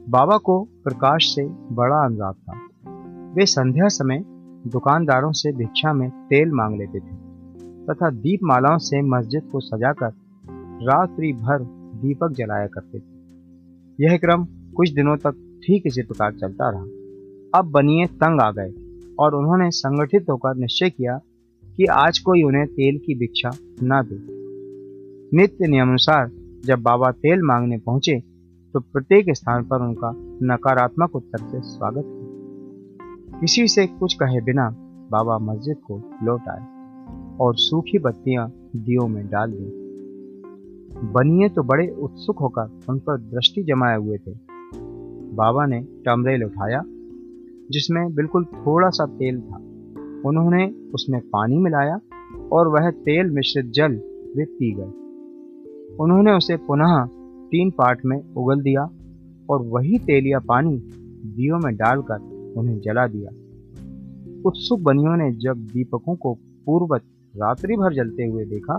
बाबा 0.10 0.38
को 0.38 0.64
प्रकाश 0.64 1.36
से 1.36 1.46
बड़ा 1.50 2.06
अनुराग 2.06 2.34
था। 2.34 2.60
वे 3.34 3.46
संध्या 3.46 3.88
समय 3.88 4.24
दुकानदारों 4.68 5.32
से 5.32 5.52
भिक्षा 5.52 5.94
में 5.94 6.10
तेल 6.10 6.52
मांग 6.52 6.78
लेते 6.78 7.00
थे 7.00 7.16
तथा 7.86 8.10
दीप 8.10 8.40
मालाओं 8.44 8.78
से 8.78 9.02
मस्जिद 9.02 9.44
को 9.52 9.60
सजाकर 9.60 10.14
रात्रि 10.84 11.34
भर 11.34 11.64
दीपक 12.02 12.32
जलाया 12.32 12.68
करते 12.68 13.00
थे। 13.00 13.14
यह 14.04 14.18
क्रम 14.18 14.46
कुछ 14.76 14.94
दिनों 14.94 15.18
तक 15.18 15.62
ठीक 15.66 15.84
इसी 15.86 16.02
प्रकार 16.02 16.34
चलता 16.34 16.70
रहा। 16.70 16.84
अब 17.60 17.72
बनिए 17.72 18.06
तंग 18.06 18.42
आ 18.42 18.52
गए। 18.52 18.83
और 19.20 19.36
उन्होंने 19.36 19.70
संगठित 19.72 20.30
होकर 20.30 20.56
निश्चय 20.56 20.90
किया 20.90 21.18
कि 21.78 21.86
आज 21.86 22.20
कोई 22.20 22.44
उन्हें 22.44 22.66
तेल 22.68 22.98
की 22.98 23.16
भिक्षा 23.16 23.50
न 23.84 24.02
दे। 24.06 24.18
नित्य 25.38 25.68
नियमानुसार 25.68 26.32
जब 26.66 26.82
बाबा 26.82 27.12
तेल 27.12 27.42
मांगने 27.42 27.78
पहुँचे 27.78 28.20
तो 28.74 28.80
प्रत्येक 28.80 29.26
स्थान 29.30 29.64
पर 29.64 29.82
उनका 29.82 30.12
नकारात्मक 30.46 31.16
उत्तर 31.16 31.38
से 31.38 31.62
स्वागत 31.62 32.04
किया। 32.06 33.40
किसी 33.40 33.68
से 33.68 33.86
कुछ 33.88 34.14
कहे 34.14 34.42
बिना 34.42 34.70
बाबा 35.12 35.38
मस्जिद 35.38 35.78
को 35.78 35.98
लौट 36.24 36.48
आए 36.50 36.66
और 37.38 37.56
सूखी 37.56 38.00
बत्तियाँ 38.00 38.48
दियो 38.76 39.08
में 39.08 39.26
डाल 39.28 39.52
दी। 39.52 39.72
बनिए 41.14 41.50
तो 41.50 41.64
बड़े 41.64 41.88
उत्सुक 42.00 42.40
होकर 42.40 42.80
उन 42.90 43.00
पर 43.00 43.18
दृष्टि 43.18 43.64
जमाए 43.64 43.98
हुए 43.98 44.18
थे। 44.18 44.32
बाबा 45.36 45.66
ने 45.66 45.82
टमरेल 46.06 46.44
उठाया 46.44 46.82
जिसमें 47.74 48.16
बिल्कुल 48.16 48.46
थोड़ा 48.46 48.90
सा 48.90 49.06
तेल 49.06 49.42
था। 49.42 49.58
उन्होंने 50.26 50.66
उसमें 50.94 51.22
पानी 51.22 51.58
मिलाया 51.58 52.00
और 52.52 52.68
वह 52.68 52.90
तेल 52.92 53.30
मिश्रित 53.30 53.72
जल 53.72 53.92
वे 54.38 54.46
पी 54.46 54.72
गए। 54.72 54.92
उन्होंने 55.96 56.32
उसे 56.32 56.58
पुनः 56.58 57.06
तीन 57.52 57.70
पार्ट 57.70 58.00
में 58.06 58.18
उगल 58.34 58.62
दिया 58.62 58.84
और 59.50 59.62
वही 59.62 59.98
तेल 59.98 60.28
या 60.28 60.40
पानी 60.40 60.78
दियो 61.26 61.58
में 61.58 61.76
डालकर 61.76 62.20
उन्हें 62.58 62.80
जला 62.80 63.08
दिया। 63.08 63.30
उत्सुक 64.46 64.80
बनियों 64.80 65.18
ने 65.18 65.32
जब 65.32 65.58
दीपकों 65.58 66.16
को 66.16 66.34
पूर्वत 66.66 67.02
रात्रि 67.36 67.76
भर 67.76 67.94
जलते 67.94 68.26
हुए 68.26 68.46
देखा, 68.46 68.78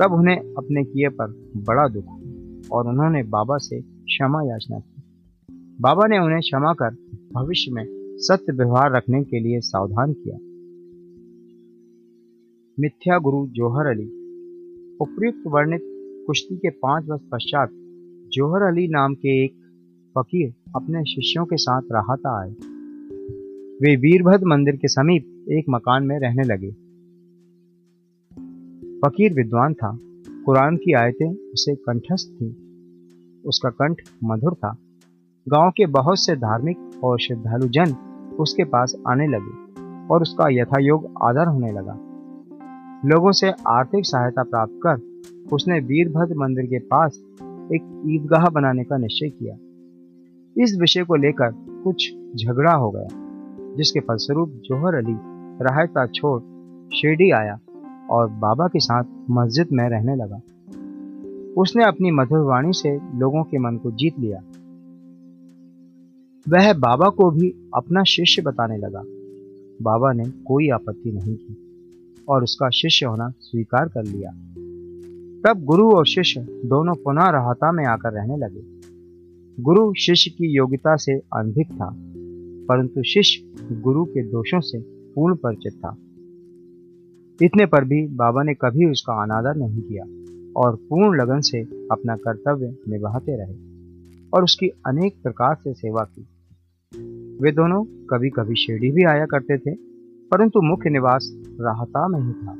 तब 0.00 0.12
उन्हें 0.12 0.36
अपने 0.36 0.84
किए 0.84 1.08
पर 1.08 1.26
बड़ा 1.56 1.88
दुख 1.88 2.06
और 2.70 2.88
उन्होंने 2.88 3.22
बाबा 3.22 3.56
से 3.56 3.80
क्षमा 3.80 4.42
याचना 4.42 4.78
की। 4.78 5.02
बाबा 5.80 6.06
ने 6.06 6.18
उन्हें 6.18 6.40
क्षमा 6.40 6.72
कर 6.72 6.90
भविष्य 7.32 7.72
में 7.72 7.84
सत्य 8.18 8.52
व्यवहार 8.52 8.96
रखने 8.96 9.24
के 9.24 9.40
लिए 9.40 9.60
सावधान 9.60 10.12
किया। 10.12 10.36
मिथ्या 12.80 13.18
गुरु 13.18 13.46
जोहर 13.46 13.86
अली। 13.86 14.06
उपयुक्त 15.00 15.42
वर्णित 15.46 15.80
कुश्ती 16.26 16.56
के 16.56 16.70
पाँच 16.70 17.04
वर्ष 17.08 17.20
पश्चात 17.32 17.68
जोहर 18.32 18.62
अली 18.62 18.88
नाम 18.88 19.14
के 19.14 19.44
एक 19.44 19.52
फकीर 20.18 20.54
अपने 20.76 21.04
शिष्यों 21.04 21.44
के 21.44 21.56
साथ 21.56 21.82
राहता 21.92 22.42
आए। 22.42 22.50
वे 23.82 23.96
वीरभद्र 23.96 24.46
मंदिर 24.46 24.76
के 24.76 24.88
समीप 24.88 25.44
एक 25.52 25.64
मकान 25.70 26.04
में 26.04 26.18
रहने 26.18 26.42
लगे। 26.42 26.70
फकीर 29.00 29.34
विद्वान 29.34 29.74
था। 29.74 29.98
कुरान 30.44 30.76
की 30.76 30.92
आयतें 30.92 31.50
उसे 31.52 31.74
कंठस्थ 31.74 32.34
थी। 32.34 32.56
उसका 33.44 33.70
कंठ 33.70 34.00
मधुर 34.24 34.54
था। 34.54 34.76
गाँव 35.48 35.70
के 35.70 35.86
बहुत 35.86 36.18
से 36.18 36.36
धार्मिक 36.36 37.00
और 37.04 37.18
श्रद्धालु 37.20 37.68
जन 37.68 37.94
उसके 38.40 38.64
पास 38.64 38.94
आने 39.08 39.26
लगे 39.26 39.72
और 40.08 40.22
उसका 40.22 40.44
यथायोग 40.50 41.08
आदर 41.22 41.46
होने 41.46 41.72
लगा। 41.72 41.96
लोगों 43.08 43.32
से 43.32 43.50
आर्थिक 43.50 44.06
सहायता 44.06 44.42
प्राप्त 44.42 44.80
कर 44.86 45.00
उसने 45.52 45.78
वीरभद्र 45.80 46.34
मंदिर 46.36 46.66
के 46.66 46.78
पास 46.78 47.18
एक 47.74 48.02
ईदगाह 48.06 48.48
बनाने 48.48 48.84
का 48.84 48.96
निश्चय 48.96 49.28
किया। 49.28 49.56
इस 50.62 50.76
विषय 50.80 51.04
को 51.04 51.14
लेकर 51.14 51.50
कुछ 51.84 52.14
झगड़ा 52.14 52.72
हो 52.72 52.90
गया, 52.90 53.08
जिसके 53.76 54.00
फलस्वरूप 54.00 54.48
जोहर 54.48 54.94
अली 54.94 55.16
राहता 55.64 56.06
छोड़ 56.06 56.40
शिरडी 56.96 57.30
आया 57.30 57.58
और 58.10 58.28
बाबा 58.28 58.66
के 58.66 58.78
साथ 58.78 59.04
मस्जिद 59.30 59.66
में 59.72 59.88
रहने 59.88 60.16
लगा। 60.16 60.40
उसने 61.56 61.84
अपनी 61.84 62.10
मधुर 62.10 62.38
वाणी 62.38 62.72
से 62.72 62.98
लोगों 63.18 63.42
के 63.42 63.58
मन 63.58 63.76
को 63.76 63.90
जीत 63.90 64.18
लिया। 64.18 64.40
वह 66.48 66.72
बाबा 66.72 67.08
को 67.08 67.30
भी 67.30 67.48
अपना 67.74 68.02
शिष्य 68.04 68.42
बताने 68.42 68.76
लगा। 68.76 69.02
बाबा 69.82 70.12
ने 70.12 70.24
कोई 70.24 70.68
आपत्ति 70.68 71.12
नहीं 71.12 71.36
की 71.36 71.56
और 72.28 72.42
उसका 72.42 72.68
शिष्य 72.68 73.06
होना 73.06 73.32
स्वीकार 73.40 73.88
कर 73.88 74.04
लिया। 74.04 74.30
तब 75.44 75.64
गुरु 75.64 75.90
और 75.90 76.06
शिष्य 76.06 76.40
दोनों 76.40 76.94
पुनः 76.94 77.30
राहता 77.30 77.72
में 77.72 77.84
आकर 77.86 78.12
रहने 78.12 78.36
लगे। 78.36 78.62
गुरु 79.62 79.94
शिष्य 79.94 80.30
की 80.30 80.56
योग्यता 80.56 80.96
से 80.96 81.18
अनभिक 81.18 81.72
था, 81.72 81.90
परंतु 82.68 83.02
शिष्य 83.02 83.76
गुरु 83.80 84.04
के 84.04 84.22
दोषों 84.22 84.60
से 84.60 84.80
पूर्ण 85.14 85.36
परिचित 85.36 85.72
था। 85.72 85.96
इतने 87.42 87.66
पर 87.66 87.84
भी 87.84 88.06
बाबा 88.06 88.42
ने 88.42 88.54
कभी 88.54 88.90
उसका 88.90 89.22
अनादर 89.22 89.56
नहीं 89.56 89.82
किया 89.82 90.04
और 90.60 90.76
पूर्ण 90.76 91.20
लगन 91.20 91.40
से 91.40 91.60
अपना 91.92 92.16
कर्तव्य 92.16 92.76
निभाते 92.88 93.36
रहे। 93.36 93.71
और 94.34 94.44
उसकी 94.44 94.68
अनेक 94.86 95.22
प्रकार 95.22 95.54
से 95.54 95.74
सेवा 95.74 96.02
की। 96.02 96.28
वे 97.42 97.52
दोनों 97.52 97.84
कभी 97.84 98.30
कभी 98.30 98.54
शिरडी 98.54 98.90
भी 98.90 99.04
आया 99.04 99.26
करते 99.26 99.58
थे, 99.58 99.74
परंतु 100.30 100.60
मुख्य 100.62 100.90
निवास 100.90 101.32
राहता 101.60 102.08
में 102.08 102.20
ही 102.20 102.32
था। 102.32 102.54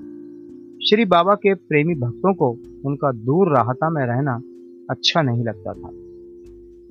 श्री 0.87 1.05
बाबा 1.05 1.35
के 1.35 1.55
प्रेमी 1.55 1.95
भक्तों 1.95 2.35
को 2.35 2.51
उनका 2.85 3.13
दूर 3.13 3.57
राहता 3.57 3.91
में 3.91 4.07
रहना 4.07 4.41
अच्छा 4.91 5.23
नहीं 5.23 5.45
लगता 5.45 5.73
था। 5.73 5.91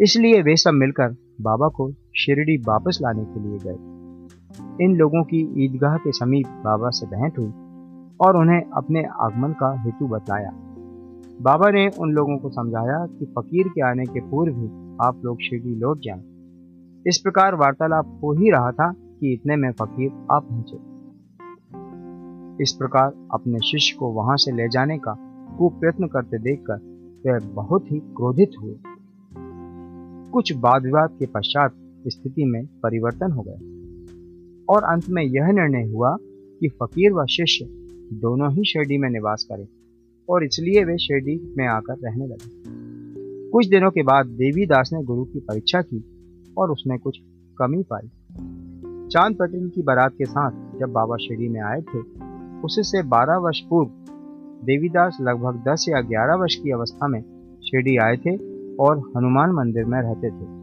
इसलिए 0.03 0.41
वे 0.41 0.55
सब 0.55 0.73
मिलकर 0.73 1.15
बाबा 1.41 1.67
को 1.67 1.91
शिरडी 1.91 2.57
वापस 2.57 2.99
लाने 3.01 3.23
के 3.23 3.39
लिए 3.39 3.57
गए। 3.63 4.85
इन 4.85 4.95
लोगों 4.95 5.23
की 5.23 5.65
ईदगाह 5.65 5.97
के 5.97 6.11
समीप 6.11 6.47
बाबा 6.47 6.89
से 6.89 7.05
भेंट 7.05 7.37
हुई 7.37 7.51
और 8.19 8.37
उन्हें 8.37 8.61
अपने 8.73 9.03
आगमन 9.03 9.51
का 9.51 9.83
हेतु 9.83 10.07
बताया 10.07 10.49
बाबा 11.41 11.69
ने 11.71 11.89
उन 11.99 12.11
लोगों 12.11 12.37
को 12.37 12.49
समझाया 12.49 13.05
कि 13.05 13.25
फकीर 13.25 13.67
के 13.67 13.81
आने 13.81 14.05
के 14.05 14.19
पूर्व 14.19 14.53
ही 14.55 14.97
आप 15.01 15.21
लोग 15.25 15.41
शिरडी 15.41 15.75
लौट 15.75 15.99
जाएँ। 15.99 16.21
इस 17.07 17.17
प्रकार 17.17 17.55
वार्तालाप 17.55 18.19
हो 18.23 18.33
ही 18.33 18.51
रहा 18.51 18.71
था 18.71 18.91
कि 18.91 19.33
इतने 19.33 19.55
में 19.55 19.71
फकीर 19.71 20.11
आप 20.31 20.47
पहुँचे। 20.49 20.77
इस 22.63 22.71
प्रकार 22.71 23.07
अपने 23.33 23.59
शिष्य 23.59 23.97
को 23.97 24.07
वहाँ 24.07 24.37
से 24.37 24.51
ले 24.51 24.69
जाने 24.69 24.97
का 24.97 25.13
खूब 25.57 25.79
प्रयत्न 25.79 26.07
करते 26.07 26.37
देखकर 26.37 26.75
वह 27.25 27.39
बहुत 27.53 27.91
ही 27.91 27.99
क्रोधित 27.99 28.51
हुए। 28.61 28.75
कुछ 30.31 30.53
वाद 30.57 30.83
विवाद 30.83 31.09
के 31.19 31.25
पश्चात 31.25 31.73
स्थिति 32.07 32.45
में 32.45 32.65
परिवर्तन 32.65 33.31
हो 33.31 33.41
गया 33.41 33.57
और 34.73 34.83
अंत 34.83 35.03
में 35.09 35.23
यह 35.23 35.47
निर्णय 35.47 35.91
हुआ 35.91 36.17
कि 36.59 36.69
फकीर 36.69 37.13
व 37.13 37.25
शिष्य 37.25 37.65
दोनों 38.13 38.51
ही 38.51 38.63
शिरडी 38.63 38.97
में 38.97 39.09
निवास 39.09 39.47
करें। 39.51 39.67
और 40.31 40.43
इसलिए 40.43 40.83
वे 40.83 40.97
शिरडी 40.97 41.53
में 41.57 41.67
आकर 41.67 41.93
रहने 41.93 42.27
लगे। 42.27 42.71
कुछ 43.49 43.67
दिनों 43.67 43.91
के 43.91 44.03
बाद 44.03 44.25
देवीदास 44.25 44.89
ने 44.93 45.03
गुरु 45.03 45.23
की 45.23 45.39
परीक्षा 45.39 45.81
की 45.81 46.03
और 46.57 46.71
उसमें 46.71 46.99
कुछ 46.99 47.19
कमी 47.57 47.83
पाई। 47.83 48.07
चाँद 49.07 49.35
पटेल 49.35 49.69
की 49.69 49.81
बारात 49.81 50.11
के 50.17 50.25
साथ 50.25 50.79
जब 50.79 50.91
बाबा 50.91 51.15
शिरडी 51.15 51.49
में 51.49 51.61
आए 51.61 51.81
थे 51.81 51.99
उससे 52.61 53.03
बारह 53.03 53.37
वर्ष 53.37 53.59
पूर्व 53.59 53.89
देवीदास 54.65 55.17
लगभग 55.21 55.63
दस 55.67 55.85
या 55.89 56.01
ग्यारह 56.01 56.35
वर्ष 56.35 56.55
की 56.55 56.71
अवस्था 56.71 57.07
में 57.07 57.21
शिरडी 57.63 57.97
आए 57.97 58.17
थे 58.17 58.35
और 58.75 59.11
हनुमान 59.17 59.51
मंदिर 59.51 59.85
में 59.85 60.01
रहते 60.01 60.29
थे। 60.29 60.61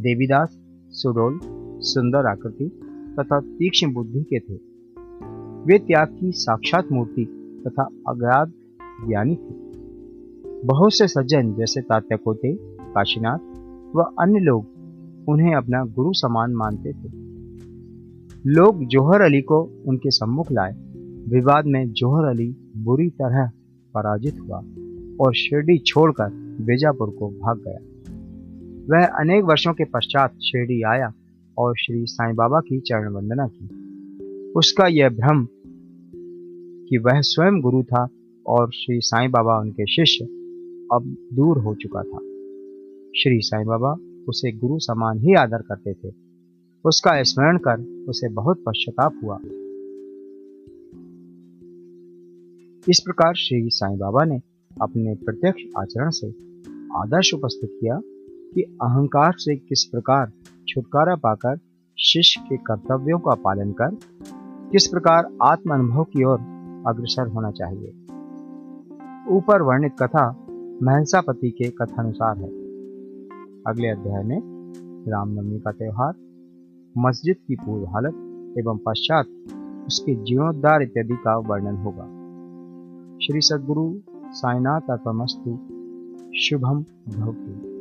देवीदास 0.00 0.58
सुडोल, 0.90 1.40
सुंदर 1.80 2.26
आकृति 2.26 2.68
तथा 3.20 3.40
तीक्ष्ण 3.40 3.92
बुद्धि 3.92 4.22
के 4.22 4.38
थे। 4.38 4.54
वे 5.66 5.78
त्याग 5.78 6.16
की 6.20 6.32
साक्षात 6.32 6.92
मूर्ति 6.92 7.41
तथा 7.68 7.82
अज्ञात 8.08 8.52
ज्ञानी 9.08 9.36
थे। 9.36 9.62
बहुत 10.66 10.92
से 10.94 11.08
सज्जन 11.08 11.54
जैसे 11.54 11.80
तात्याकोते 11.80 12.56
काशीनाथ 12.80 13.38
व 13.96 14.02
अन्य 14.02 14.40
लोग 14.40 14.66
उन्हें 15.28 15.54
अपना 15.54 15.84
गुरु 15.84 16.12
समान 16.12 16.52
मानते 16.54 16.92
थे। 16.92 17.22
लोग 18.46 18.84
जोहर 18.84 19.20
अली 19.20 19.40
को 19.40 19.82
उनके 19.86 20.10
सम्मुख 20.10 20.52
लाए। 20.52 20.72
विवाद 21.28 21.64
में 21.66 21.92
जोहर 21.92 22.24
अली 22.24 22.56
बुरी 22.76 23.10
तरह 23.10 23.50
पराजित 23.94 24.40
हुआ 24.40 24.64
और 25.20 25.34
शिरडी 25.34 25.78
छोड़कर 25.78 26.30
बीजापुर 26.60 27.10
को 27.10 27.28
भाग 27.28 27.58
गया। 27.58 27.78
वह 28.90 29.06
अनेक 29.06 29.44
वर्षों 29.44 29.72
के 29.72 29.84
पश्चात 29.84 30.30
शिरडी 30.30 30.82
आया 30.82 31.12
और 31.58 31.74
श्री 31.76 32.06
साईं 32.06 32.34
बाबा 32.36 32.60
की 32.60 32.80
चरण 32.80 33.12
वंदना 33.12 33.46
की। 33.46 33.68
उसका 34.56 34.86
यह 34.86 35.08
भ्रम 35.08 35.46
कि 36.92 36.98
वह 36.98 37.20
स्वयं 37.20 37.60
गुरु 37.60 37.82
था 37.82 38.08
और 38.46 38.70
श्री 38.70 39.00
साईं 39.00 39.30
बाबा 39.30 39.60
उनके 39.60 39.86
शिष्य 39.86 40.24
अब 40.92 41.16
दूर 41.32 41.58
हो 41.58 41.74
चुका 41.74 42.02
था। 42.02 42.18
श्री 43.16 43.40
साईं 43.40 43.66
बाबा 43.66 43.96
उसे 44.28 44.52
गुरु 44.52 44.78
समान 44.78 45.18
ही 45.18 45.34
आदर 45.34 45.56
करते 45.56 45.94
थे। 45.94 46.14
उसका 46.84 47.22
स्मरण 47.22 47.58
कर 47.58 48.04
उसे 48.08 48.28
बहुत 48.28 48.64
पश्चाताप 48.66 49.20
हुआ। 49.24 49.36
इस 52.88 53.00
प्रकार 53.00 53.34
श्री 53.34 53.70
साईं 53.70 53.98
बाबा 53.98 54.24
ने 54.24 54.40
अपने 54.82 55.14
प्रत्यक्ष 55.14 55.62
आचरण 55.78 56.10
से 56.10 56.28
आदर्श 56.98 57.34
उपस्थित 57.34 57.70
किया 57.80 58.00
कि 58.54 58.62
अहंकार 58.62 59.32
से 59.36 59.56
किस 59.56 59.84
प्रकार 59.84 60.32
छुटकारा 60.68 61.14
पाकर 61.14 61.56
शिष्य 61.98 62.40
के 62.48 62.56
कर्तव्यों 62.56 63.18
का 63.18 63.34
पालन 63.34 63.72
कर, 63.72 63.98
किस 64.72 64.86
प्रकार 64.86 65.36
आत्म 65.42 65.74
अनुभव 65.74 66.04
की 66.04 66.24
ओर 66.24 66.51
अग्रसर 66.86 67.28
होना 67.28 67.50
चाहिए। 67.50 67.92
ऊपर 69.36 69.62
वर्णित 69.62 69.92
कथा 70.02 70.46
महंसापति 70.82 71.50
के 71.50 71.70
कथानुसार 71.70 72.38
है। 72.38 72.48
अगले 73.66 73.88
अध्याय 73.88 74.24
में 74.24 74.40
रामनवमी 75.08 75.58
का 75.58 75.70
त्योहार, 75.70 76.14
मस्जिद 76.98 77.36
की 77.48 77.54
पूर्व 77.54 77.84
हालत 77.84 78.14
एवं 78.58 78.78
पश्चात 78.78 79.26
उसके 79.86 80.14
जीर्णोद्धार 80.14 80.82
इत्यादि 80.82 81.14
का 81.14 81.38
वर्णन 81.38 81.76
होगा। 81.76 82.08
श्री 83.22 83.40
सदगुरु 83.40 84.00
साईनाथ 84.32 84.80
अर्पमस्तु 84.90 85.58
शुभम 86.36 86.84
भवतु। 87.08 87.72